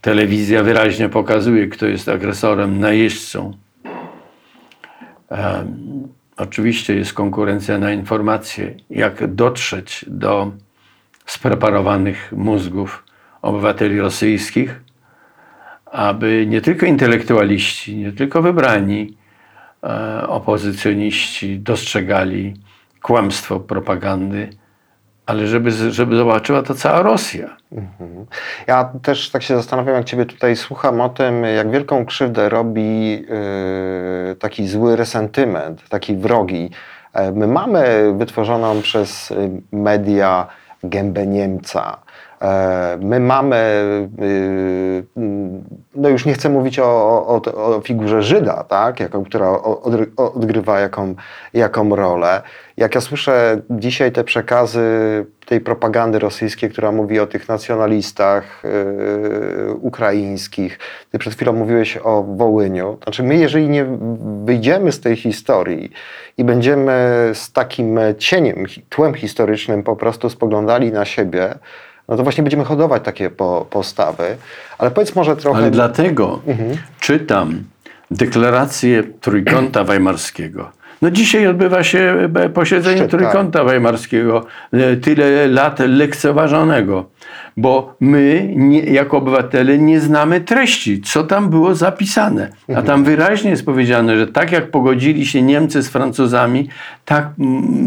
[0.00, 3.52] Telewizja wyraźnie pokazuje, kto jest agresorem, najeźdźcą.
[6.36, 10.52] Oczywiście jest konkurencja na informacje, jak dotrzeć do
[11.26, 13.04] spreparowanych mózgów
[13.42, 14.80] obywateli rosyjskich,
[15.86, 19.16] aby nie tylko intelektualiści, nie tylko wybrani
[19.82, 22.54] e, opozycjoniści dostrzegali
[23.02, 24.61] kłamstwo propagandy,
[25.26, 27.56] ale żeby, żeby zobaczyła to cała Rosja.
[28.66, 33.10] Ja też tak się zastanawiam, jak Ciebie tutaj słucham o tym, jak wielką krzywdę robi
[33.10, 36.70] yy, taki zły resentyment, taki wrogi.
[37.12, 40.46] E, My mamy wytworzoną przez y, media
[40.84, 42.01] gębę Niemca.
[42.42, 43.58] E, My mamy,
[45.16, 46.84] mm, no już nie chcę mówić o,
[47.26, 49.00] o, o, figurze Żyda, tak?
[49.00, 49.50] Jaką, która
[50.16, 51.14] odgrywa jaką,
[51.54, 52.42] jaką rolę.
[52.76, 54.82] Jak ja słyszę dzisiaj te przekazy
[55.46, 60.78] tej propagandy rosyjskiej, która mówi o tych nacjonalistach yy, ukraińskich,
[61.10, 62.98] ty przed chwilą mówiłeś o Wołyniu.
[63.02, 63.86] Znaczy my, jeżeli nie
[64.44, 65.92] wyjdziemy z tej historii
[66.38, 71.54] i będziemy z takim cieniem, tłem historycznym po prostu spoglądali na siebie,
[72.12, 74.36] no to właśnie będziemy hodować takie po, postawy.
[74.78, 75.58] Ale powiedz może trochę...
[75.58, 76.40] Ale dlatego
[77.00, 77.64] czytam
[78.10, 80.70] deklarację Trójkąta Weimarskiego.
[81.02, 83.20] No dzisiaj odbywa się e, posiedzenie Szczyt, tak.
[83.20, 87.10] Trójkąta Weimarskiego, e, tyle lat lekceważonego,
[87.56, 92.50] bo my nie, jako obywatele nie znamy treści, co tam było zapisane.
[92.76, 96.68] A tam wyraźnie jest powiedziane, że tak jak pogodzili się Niemcy z Francuzami,
[97.04, 97.28] tak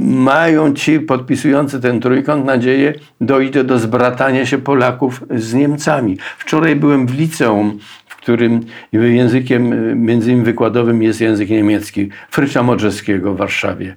[0.06, 6.18] mają ci podpisujący ten trójkąt nadzieję, dojdzie do zbratania się Polaków z Niemcami.
[6.38, 7.80] Wczoraj byłem w liceum
[8.26, 8.62] którym
[8.92, 13.96] językiem y, między innymi wykładowym jest język niemiecki, Frycza Modrzewskiego w Warszawie.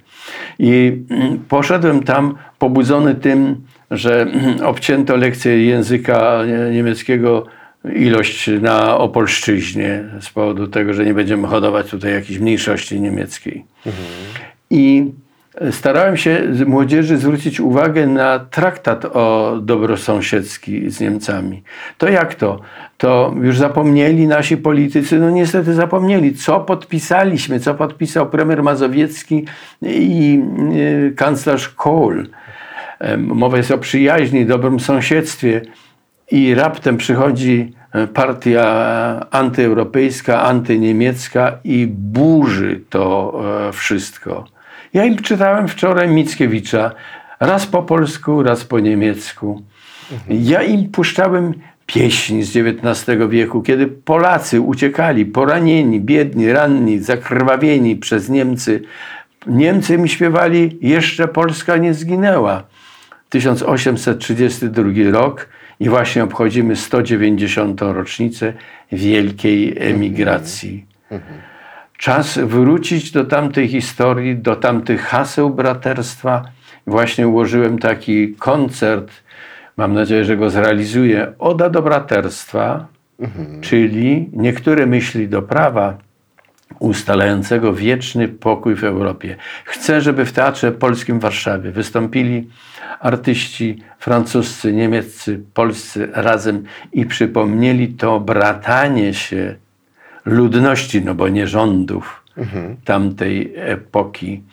[0.59, 3.55] I mm, poszedłem tam pobudzony tym,
[3.91, 7.45] że mm, obcięto lekcję języka nie- niemieckiego
[7.95, 13.65] ilość na Opolszczyźnie z powodu tego, że nie będziemy hodować tutaj jakiejś mniejszości niemieckiej.
[14.69, 15.05] I
[15.71, 21.63] starałem się młodzieży zwrócić uwagę na traktat o dobrosąsiedzki z Niemcami.
[21.97, 22.59] To jak to?
[22.97, 25.19] To już zapomnieli nasi politycy?
[25.19, 26.33] No niestety zapomnieli.
[26.33, 27.59] Co podpisaliśmy?
[27.59, 29.45] Co podpisał premier Mazowiecki
[29.81, 30.43] i
[30.73, 32.23] y, kanclerz Kohl?
[33.17, 35.61] Mowa jest o przyjaźni, dobrym sąsiedztwie
[36.31, 43.33] i raptem przychodzi e, partia antyeuropejska, antyniemiecka i burzy to
[43.67, 44.58] e, wszystko.
[44.93, 46.91] Ja im czytałem wczoraj Mickiewicza,
[47.39, 49.61] raz po polsku, raz po niemiecku.
[50.29, 51.53] Ja im puszczałem
[51.85, 58.81] pieśń z XIX wieku, kiedy Polacy uciekali, poranieni, biedni, ranni, zakrwawieni przez Niemcy.
[59.47, 62.63] Niemcy mi śpiewali, jeszcze Polska nie zginęła.
[63.29, 65.49] 1832 rok
[65.79, 67.81] i właśnie obchodzimy 190.
[67.81, 68.53] rocznicę
[68.91, 70.85] wielkiej emigracji.
[71.99, 76.43] Czas wrócić do tamtej historii, do tamtych haseł braterstwa.
[76.87, 79.11] Właśnie ułożyłem taki koncert,
[79.77, 82.87] mam nadzieję, że go zrealizuję, Oda do braterstwa,
[83.61, 85.97] czyli niektóre myśli do prawa,
[86.79, 89.35] ustalającego wieczny pokój w Europie.
[89.65, 92.49] Chcę, żeby w Teatrze Polskim w Warszawie wystąpili
[92.99, 99.55] artyści francuscy, niemieccy, polscy razem i przypomnieli to bratanie się
[100.29, 102.23] ludności, no bo nie rządów
[102.85, 104.43] tamtej epoki.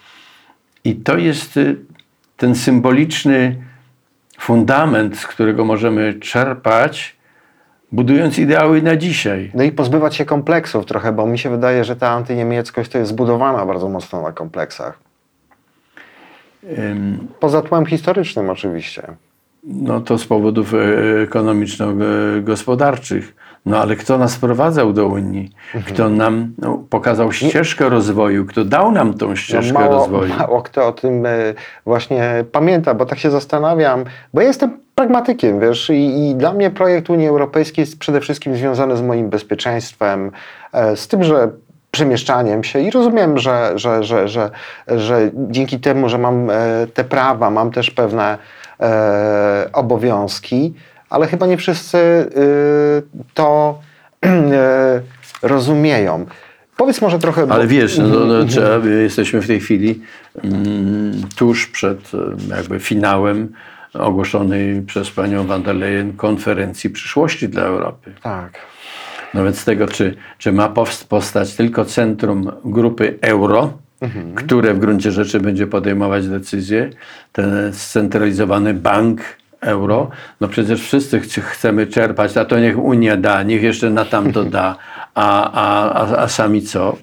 [0.84, 1.76] I to jest y,
[2.36, 3.56] ten symboliczny
[4.38, 7.16] fundament, z którego możemy czerpać,
[7.92, 9.50] budując ideały na dzisiaj.
[9.54, 13.10] No i pozbywać się kompleksów trochę, bo mi się wydaje, że ta antyniemieckość to jest
[13.10, 14.98] zbudowana bardzo mocno na kompleksach.
[16.78, 19.02] Ym, Poza tłem historycznym oczywiście.
[19.64, 20.78] No to z powodów e,
[21.22, 23.34] ekonomiczno-gospodarczych.
[23.66, 25.50] No ale kto nas wprowadzał do Unii?
[25.86, 28.46] Kto nam no, pokazał ścieżkę rozwoju?
[28.46, 30.34] Kto dał nam tą ścieżkę No mało, rozwoju?
[30.38, 31.30] mało kto o tym e,
[31.84, 36.70] właśnie pamięta, bo tak się zastanawiam, bo ja jestem pragmatykiem, wiesz, i, i dla mnie
[36.70, 40.30] projekt Unii Europejskiej jest przede wszystkim związany z moim bezpieczeństwem,
[40.72, 41.50] e, z tym, że
[41.90, 44.50] przemieszczaniem się i rozumiem, że, że, że, że,
[44.88, 46.54] że dzięki temu, że mam e,
[46.94, 48.38] te prawa, mam też pewne
[49.72, 50.74] obowiązki,
[51.16, 52.28] ale chyba nie wszyscy e,
[53.34, 53.78] to
[54.26, 55.00] e,
[55.42, 56.26] rozumieją.
[56.76, 57.46] Powiedz może trochę...
[57.46, 60.00] bo- Ale wiesz, no, Mhm, no, trzeba, jesteśmy w tej chwili
[60.44, 63.52] mm, tuż przed e, jakby finałem
[63.94, 68.12] ogłoszonej przez panią van der Leyen konferencji przyszłości dla Europy.
[68.22, 68.52] Tak.
[69.34, 73.72] No więc tego, czy, czy ma powst- powstać tylko centrum grupy euro,
[74.34, 76.90] które w gruncie rzeczy będzie podejmować decyzje,
[77.32, 79.20] ten scentralizowany bank
[79.66, 84.04] euro, no przecież wszyscy chci- chcemy czerpać, a to niech Unia da, niech jeszcze na
[84.04, 84.76] tamto da,
[85.14, 86.96] a, a, a, a sami co?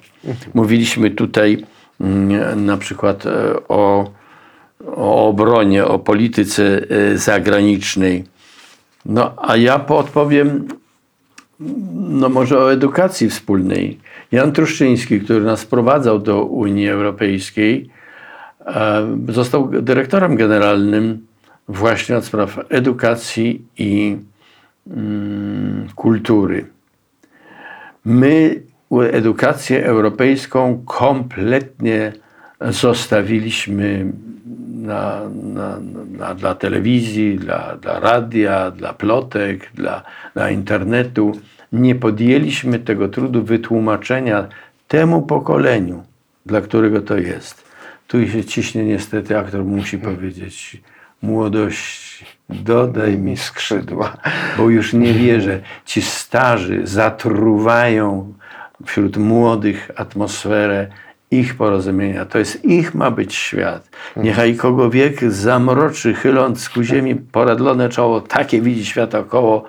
[0.54, 1.66] Mówiliśmy tutaj
[2.02, 3.30] mm, na przykład e,
[3.68, 4.12] o,
[4.96, 8.24] o obronie, o polityce e, zagranicznej.
[9.06, 10.68] No a ja podpowiem
[11.94, 14.00] no może o edukacji wspólnej.
[14.32, 17.90] Jan Truszczyński, który nas wprowadzał do Unii Europejskiej,
[18.66, 21.26] e, został dyrektorem generalnym
[21.68, 24.18] właśnie od spraw edukacji i
[24.88, 26.66] mm, kultury.
[28.06, 28.62] My
[29.12, 32.14] edukację europejską kompletnie
[32.62, 34.14] zostawiliśmy
[34.74, 35.80] na, na,
[36.18, 41.32] na, dla telewizji, dla, dla radia, dla plotek, dla, dla internetu.
[41.72, 44.48] Nie podjęliśmy tego trudu wytłumaczenia
[44.88, 46.04] temu pokoleniu,
[46.46, 47.64] dla którego to jest.
[48.08, 50.82] Tu się ciśnie niestety, aktor musi powiedzieć
[51.24, 54.18] młodość, dodaj mi skrzydła,
[54.58, 55.60] bo już nie wierzę.
[55.86, 58.34] Ci starzy zatruwają
[58.86, 60.88] wśród młodych atmosferę
[61.32, 62.26] ich porozumienia.
[62.26, 63.90] To jest ich ma być świat.
[64.18, 69.66] Niechaj kogo wiek zamroczy, chyląc ku ziemi poradlone czoło, takie widzi świat około,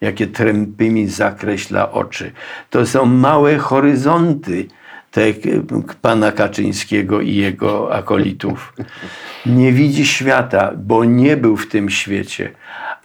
[0.00, 2.32] jakie trępymi zakreśla oczy.
[2.70, 4.66] To są małe horyzonty
[5.10, 5.48] te k-
[6.02, 8.72] pana Kaczyńskiego i jego akolitów.
[9.46, 12.50] Nie widzi świata, bo nie był w tym świecie,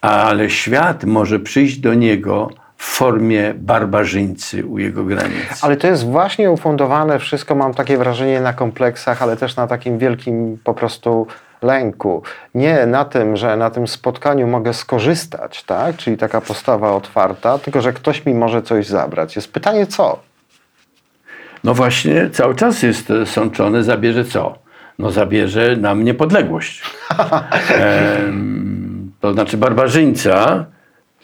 [0.01, 5.59] ale świat może przyjść do niego w formie barbarzyńcy u jego granic.
[5.63, 9.97] Ale to jest właśnie ufundowane wszystko, mam takie wrażenie, na kompleksach, ale też na takim
[9.97, 11.27] wielkim po prostu
[11.61, 12.23] lęku.
[12.55, 15.97] Nie na tym, że na tym spotkaniu mogę skorzystać, tak?
[15.97, 19.35] czyli taka postawa otwarta, tylko że ktoś mi może coś zabrać.
[19.35, 20.19] Jest pytanie co?
[21.63, 24.57] No właśnie, cały czas jest e, sączone, zabierze co?
[24.99, 26.81] No zabierze nam niepodległość.
[29.19, 30.65] To znaczy barbarzyńca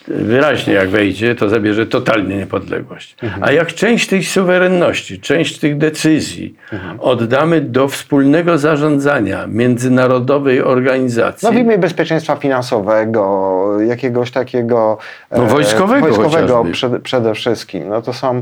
[0.07, 3.15] wyraźnie jak wejdzie, to zabierze totalnie niepodległość.
[3.23, 3.43] Mhm.
[3.43, 6.99] A jak część tej suwerenności, część tych decyzji Mhm.
[6.99, 14.97] oddamy do wspólnego zarządzania międzynarodowej organizacji, No w imię bezpieczeństwa finansowego, jakiegoś takiego
[15.29, 16.99] e, No, wojskowego wojskowego chociażby.
[16.99, 17.89] przede, wszystkim.
[17.89, 18.41] No to są e,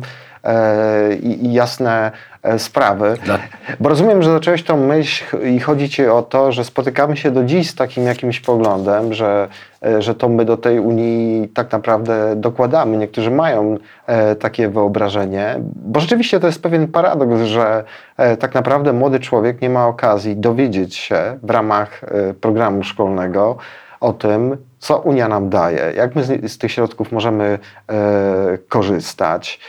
[1.22, 2.12] i, i jasne
[2.44, 3.18] e, sprawy.
[3.26, 3.40] Dla-
[3.80, 7.44] Bo rozumiem, że zacząłeś tą myśl i chodzi ci o to, że spotykamy się do
[7.44, 9.48] dziś z takim jakimś poglądem, że,
[9.86, 12.98] e, że to my do tej Unii tak naprawdę dokładamy.
[12.98, 13.78] Niektórzy mają
[14.08, 17.84] e, takie wyobrażenie, bo rzeczywiście to jest pewien paradoks, że
[18.18, 23.58] e, tak naprawdę młody człowiek nie ma okazji dowiedzieć się w ramach e, programu szkolnego
[24.00, 29.60] o tym, co Unia nam daje, jak my z, tych środków możemy e, korzystać.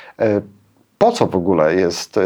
[0.98, 2.22] E, po co w ogóle jest e,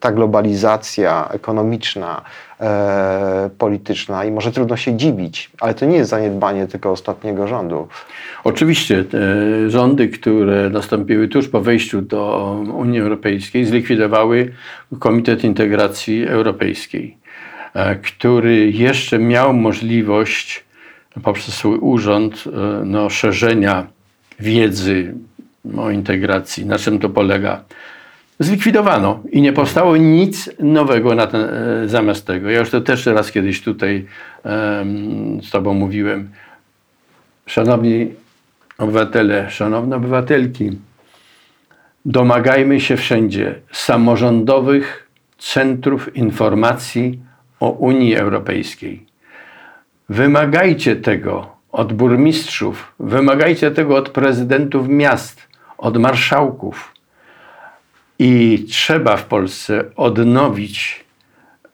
[0.00, 2.22] ta globalizacja ekonomiczna,
[2.60, 7.88] e, polityczna i może trudno się dziwić, ale to nie jest zaniedbanie tylko ostatniego rządu.
[8.44, 9.20] Oczywiście te
[9.70, 14.52] rządy, które nastąpiły tuż po wejściu do Unii Europejskiej, zlikwidowały
[14.98, 17.16] Komitet Integracji Europejskiej,
[17.74, 20.64] e, który jeszcze miał możliwość
[21.22, 23.86] poprzez swój urząd e, no, szerzenia
[24.40, 25.14] wiedzy
[25.76, 26.66] o integracji.
[26.66, 27.64] Na czym to polega?
[28.40, 32.50] Zlikwidowano i nie powstało nic nowego na ten, e, zamiast tego.
[32.50, 34.06] Ja już to też raz kiedyś tutaj
[34.44, 36.30] em, z Tobą mówiłem.
[37.46, 38.14] Szanowni
[38.78, 40.70] obywatele, szanowne obywatelki,
[42.04, 45.08] domagajmy się wszędzie samorządowych
[45.38, 47.20] centrów informacji
[47.60, 49.06] o Unii Europejskiej.
[50.08, 55.47] Wymagajcie tego od burmistrzów, wymagajcie tego od prezydentów miast,
[55.78, 56.94] od marszałków.
[58.18, 61.04] I trzeba w Polsce odnowić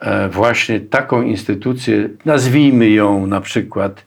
[0.00, 4.04] e, właśnie taką instytucję, nazwijmy ją na przykład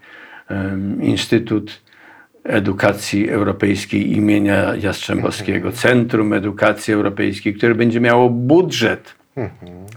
[1.02, 1.82] Instytut
[2.44, 9.16] Edukacji Europejskiej imienia Jastrzębowskiego, Centrum Edukacji Europejskiej, które będzie miało budżet.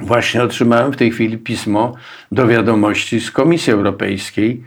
[0.00, 1.94] Właśnie otrzymałem w tej chwili pismo
[2.32, 4.62] do wiadomości z Komisji Europejskiej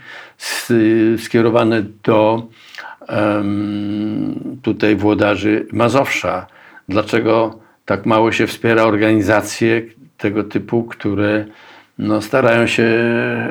[1.17, 2.47] skierowane do
[4.61, 6.47] tutaj włodarzy Mazowsza.
[6.89, 9.81] Dlaczego tak mało się wspiera organizacje
[10.17, 11.45] tego typu, które
[11.97, 12.83] no, starają się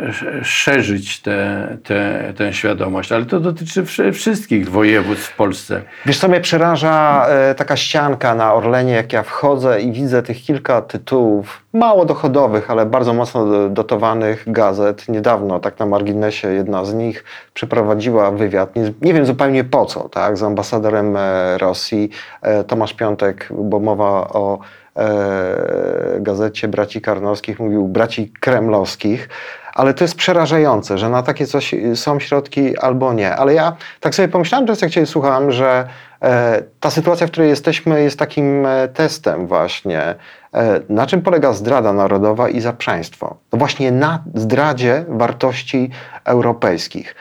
[0.08, 5.82] sz- szerzyć tę te, tę świadomość, ale to dotyczy wszy- wszystkich województw w Polsce.
[6.06, 10.42] Wiesz co mnie przeraża e, taka ścianka na Orlenie, jak ja wchodzę i widzę tych
[10.42, 15.08] kilka tytułów, mało dochodowych, ale bardzo mocno do- dotowanych gazet.
[15.08, 17.24] Niedawno, tak na marginesie, jedna z nich
[17.54, 22.10] przeprowadziła wywiad, nie, nie wiem zupełnie po co, tak, z ambasadorem e, Rosji.
[22.42, 24.58] E, Tomasz Piątek, bo mowa o
[24.96, 29.28] e, gazecie braci Karnowskich, mówił braci kremlowskich.
[29.74, 33.36] Ale to jest przerażające, że na takie coś są środki albo nie.
[33.36, 35.88] Ale ja tak sobie pomyślałem teraz, jak Cię słuchałem, że
[36.22, 40.14] e, ta sytuacja, w której jesteśmy, jest takim e, testem właśnie,
[40.54, 43.36] e, na czym polega zdrada narodowa i zaprzaństwo.
[43.52, 45.90] No właśnie na zdradzie wartości
[46.24, 47.14] europejskich.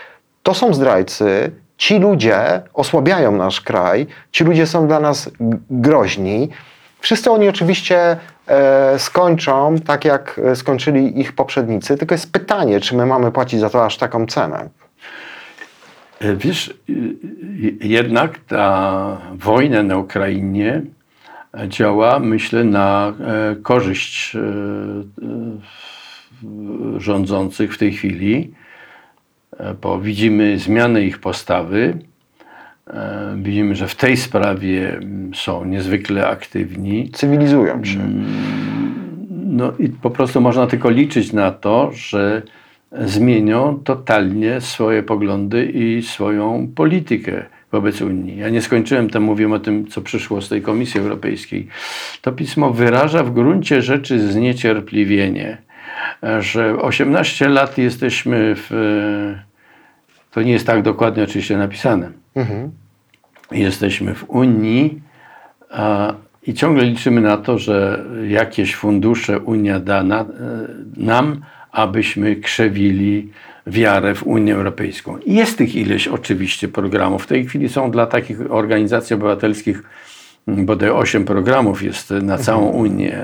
[0.43, 5.29] To są zdrajcy, ci ludzie osłabiają nasz kraj, ci ludzie są dla nas
[5.69, 6.49] groźni.
[7.01, 12.95] Wszyscy oni oczywiście e, skończą tak, jak e, skończyli ich poprzednicy, tylko jest pytanie, czy
[12.95, 14.69] my mamy płacić za to aż taką cenę.
[16.19, 17.15] E, Wiesz, y,
[17.81, 20.81] jednak ta wojna na Ukrainie
[21.67, 24.43] działa, myślę, na e, korzyść e, e,
[26.99, 28.53] rządzących w tej chwili,
[29.57, 31.97] e, bo widzimy zmianę ich postawy.
[32.87, 37.09] E, Widzimy, że w tej sprawie mm, są niezwykle aktywni.
[37.09, 37.99] Cywilizują się.
[39.29, 42.41] No i po prostu można tylko liczyć na to, że
[42.91, 48.37] zmienią totalnie swoje poglądy i swoją politykę wobec Unii.
[48.37, 51.67] Ja nie skończyłem tam, mówiłem o tym, co przyszło z tej Komisji Europejskiej.
[52.21, 55.57] To pismo wyraża w gruncie rzeczy zniecierpliwienie,
[56.39, 58.69] że 18 lat jesteśmy w.
[60.31, 62.11] To nie jest tak dokładnie oczywiście napisane.
[62.35, 62.71] Mhm.
[63.51, 65.01] Jesteśmy w Unii
[65.69, 66.13] a,
[66.47, 70.25] i ciągle liczymy na to, że jakieś fundusze Unia da na, e,
[70.97, 73.31] nam, abyśmy krzewili
[73.67, 75.17] wiarę w Unię Europejską.
[75.25, 77.23] Jest tych ileś oczywiście programów.
[77.23, 79.83] W tej chwili są dla takich organizacji obywatelskich
[80.47, 83.19] bodaj 8 programów jest na całą Unię.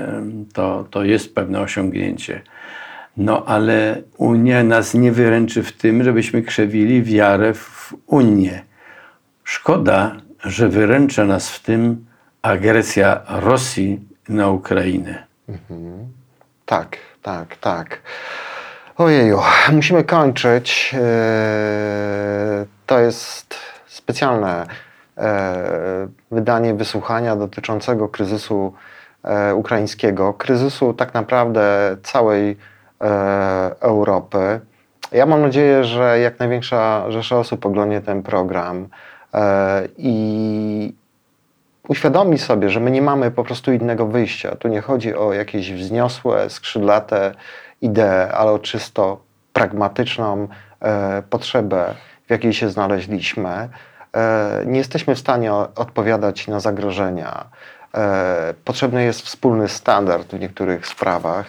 [0.52, 2.40] To, to jest pewne osiągnięcie.
[3.18, 8.62] No ale Unia nas nie wyręczy w tym, żebyśmy krzewili wiarę w Unię.
[9.44, 12.06] Szkoda, że wyręcza nas w tym
[12.42, 15.26] agresja Rosji na Ukrainę.
[16.66, 18.00] Tak, tak, tak.
[18.96, 19.40] Ojeju,
[19.72, 20.94] musimy kończyć.
[20.94, 23.54] Eee, To jest
[23.86, 24.66] specjalne
[25.18, 28.74] e, wydanie wysłuchania dotyczącego kryzysu
[29.22, 32.56] e, ukraińskiego, kryzysu tak naprawdę całej e,
[33.80, 34.60] Europy.
[35.12, 38.88] Ja mam nadzieję, że jak największa rzesza osób oglądnie ten program
[39.34, 40.94] e, i
[41.88, 44.56] uświadomi sobie, że my nie mamy po prostu innego wyjścia.
[44.56, 47.34] Tu nie chodzi o jakieś wzniosłe, skrzydlate
[47.82, 49.20] idee, ale o czysto
[49.52, 50.48] pragmatyczną
[50.80, 51.94] e, potrzebę,
[52.26, 53.68] w jakiej się znaleźliśmy.
[54.16, 57.44] E, nie jesteśmy w stanie odpowiadać na zagrożenia.
[57.94, 61.46] E, potrzebny jest wspólny standard w niektórych sprawach.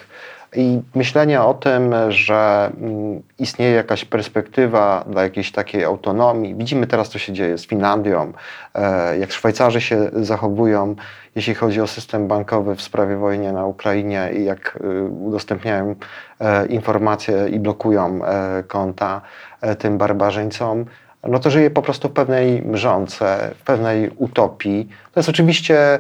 [0.56, 6.56] I myślenie o tym, że mm, istnieje jakaś perspektywa dla jakiejś takiej autonomii.
[6.56, 8.34] Widzimy teraz, co się dzieje z Finlandią,
[8.76, 10.96] e, jak Szwajcarzy się zachowują,
[11.36, 15.96] jeśli chodzi o system bankowy w sprawie wojny na Ukrainie i jak y, udostępniają
[16.40, 19.22] e, informacje i blokują e, konta
[19.62, 20.86] e, tym barbarzyńcom.
[21.24, 24.90] No to żyje po prostu w pewnej mrzonce, w pewnej utopii.
[25.14, 26.00] To jest oczywiście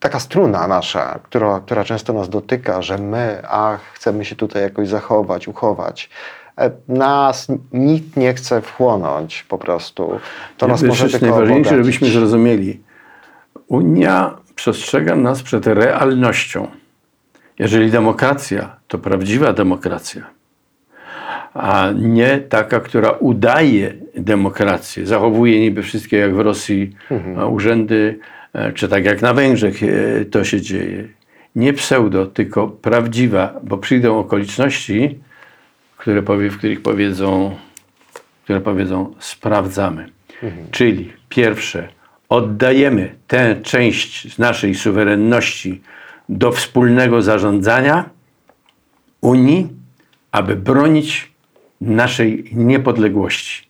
[0.00, 4.88] taka struna nasza, która, która często nas dotyka, że my, ach, chcemy się tutaj jakoś
[4.88, 6.10] zachować, uchować.
[6.58, 10.20] E, Nas nikt nie chce wchłonąć po prostu.
[10.56, 12.80] To nas może tylko najważniejsze, żebyśmy zrozumieli.
[13.68, 16.68] Unia przestrzega nas przed realnością.
[17.58, 20.22] Jeżeli demokracja, to prawdziwa demokracja,
[21.54, 27.52] a nie taka, która udaje demokrację, zachowuje niby wszystkie jak w Rosji Mhm.
[27.52, 28.18] urzędy,
[28.74, 31.08] czy tak jak na Węgrzech e, to się dzieje.
[31.56, 35.18] Nie pseudo, tylko prawdziwa, bo przyjdą okoliczności,
[35.96, 37.56] które powie, w których powiedzą,
[38.44, 40.08] które powiedzą sprawdzamy.
[40.70, 41.88] Czyli pierwsze,
[42.28, 45.82] oddajemy tę część z naszej suwerenności
[46.28, 48.10] do wspólnego zarządzania
[49.20, 49.68] Unii,
[50.32, 51.32] aby bronić
[51.80, 53.68] naszej niepodległości,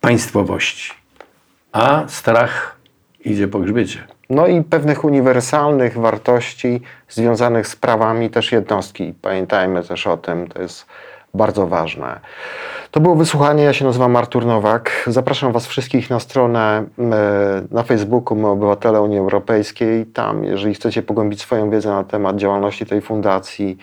[0.00, 0.92] państwowości.
[1.72, 2.73] A strach
[3.24, 3.98] idzie po grzbiecie.
[4.30, 9.14] No i pewnych uniwersalnych wartości związanych z prawami też jednostki.
[9.22, 10.86] Pamiętajmy też o tym, to jest
[11.34, 12.20] bardzo ważne.
[12.90, 15.04] To było wysłuchanie, ja się nazywam Artur Nowak.
[15.06, 20.06] Zapraszam Was wszystkich na stronę e, na Facebooku My Obywatele Unii Europejskiej.
[20.06, 23.78] Tam, jeżeli chcecie pogłębić swoją wiedzę na temat działalności tej fundacji,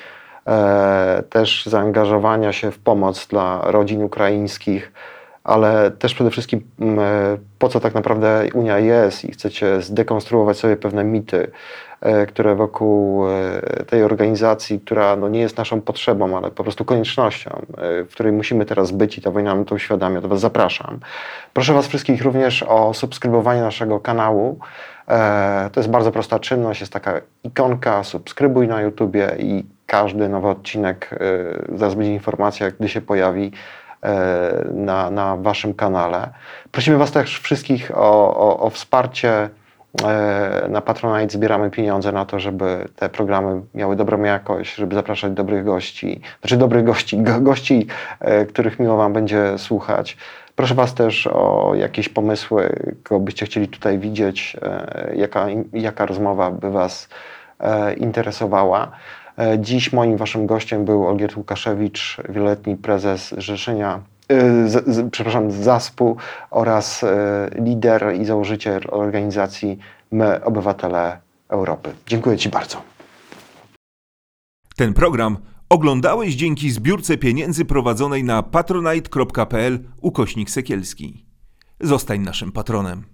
[0.48, 4.92] e, też zaangażowania się w pomoc dla rodzin ukraińskich,
[5.44, 10.58] ale też przede wszystkim mm, e, po co tak naprawdę Unia jest i chcecie zdekonstruować
[10.58, 11.52] sobie pewne mity,
[12.02, 16.86] e, które wokół e, tej organizacji, która no nie jest naszą potrzebą, ale po prostu
[16.86, 21.00] koniecznością, w której musimy teraz być i ta wojna nam to uświadamia, to Was zapraszam.
[21.54, 24.60] Proszę Was wszystkich również o subskrybowanie naszego kanału.
[25.72, 31.20] To jest bardzo prosta czynność, jest taka ikonka, subskrybuj na YouTubie i każdy nowy odcinek,
[31.76, 33.52] zaraz będzie informacja, gdy się pojawi
[34.74, 36.30] na, na Waszym kanale.
[36.72, 39.50] Prosimy Was też wszystkich o, o, o wsparcie.
[40.04, 45.34] E, Na Patronite zbieramy pieniądze na to, żeby te programy miały dobrą jakość, żeby zapraszać
[45.34, 47.88] dobrych gości, znaczy dobrych gości, go, gości,
[48.20, 50.18] e, których miło Wam będzie słuchać.
[50.56, 56.52] Proszę Was też o jakieś pomysły, kogo byście chcieli tutaj widzieć, e, jaka, jaka rozmowa
[56.52, 57.10] by Was
[57.60, 58.92] e, interesowała.
[59.38, 65.52] E, Dziś moim waszym gościem był Olgierd Łukaszewicz, wieloletni prezes Rzeszenia, e, z, z, przepraszam,
[65.52, 66.18] ZASP-u
[66.52, 69.80] oraz e, lider i założyciel organizacji
[70.12, 71.18] My, Obywatele
[71.50, 71.94] Europy.
[72.08, 72.82] Dziękuję Ci bardzo.
[74.76, 75.38] Ten program
[75.70, 81.26] oglądałeś dzięki zbiórce pieniędzy prowadzonej na patronite.pl ukośnik sekielski.
[81.80, 83.11] Zostań naszym patronem.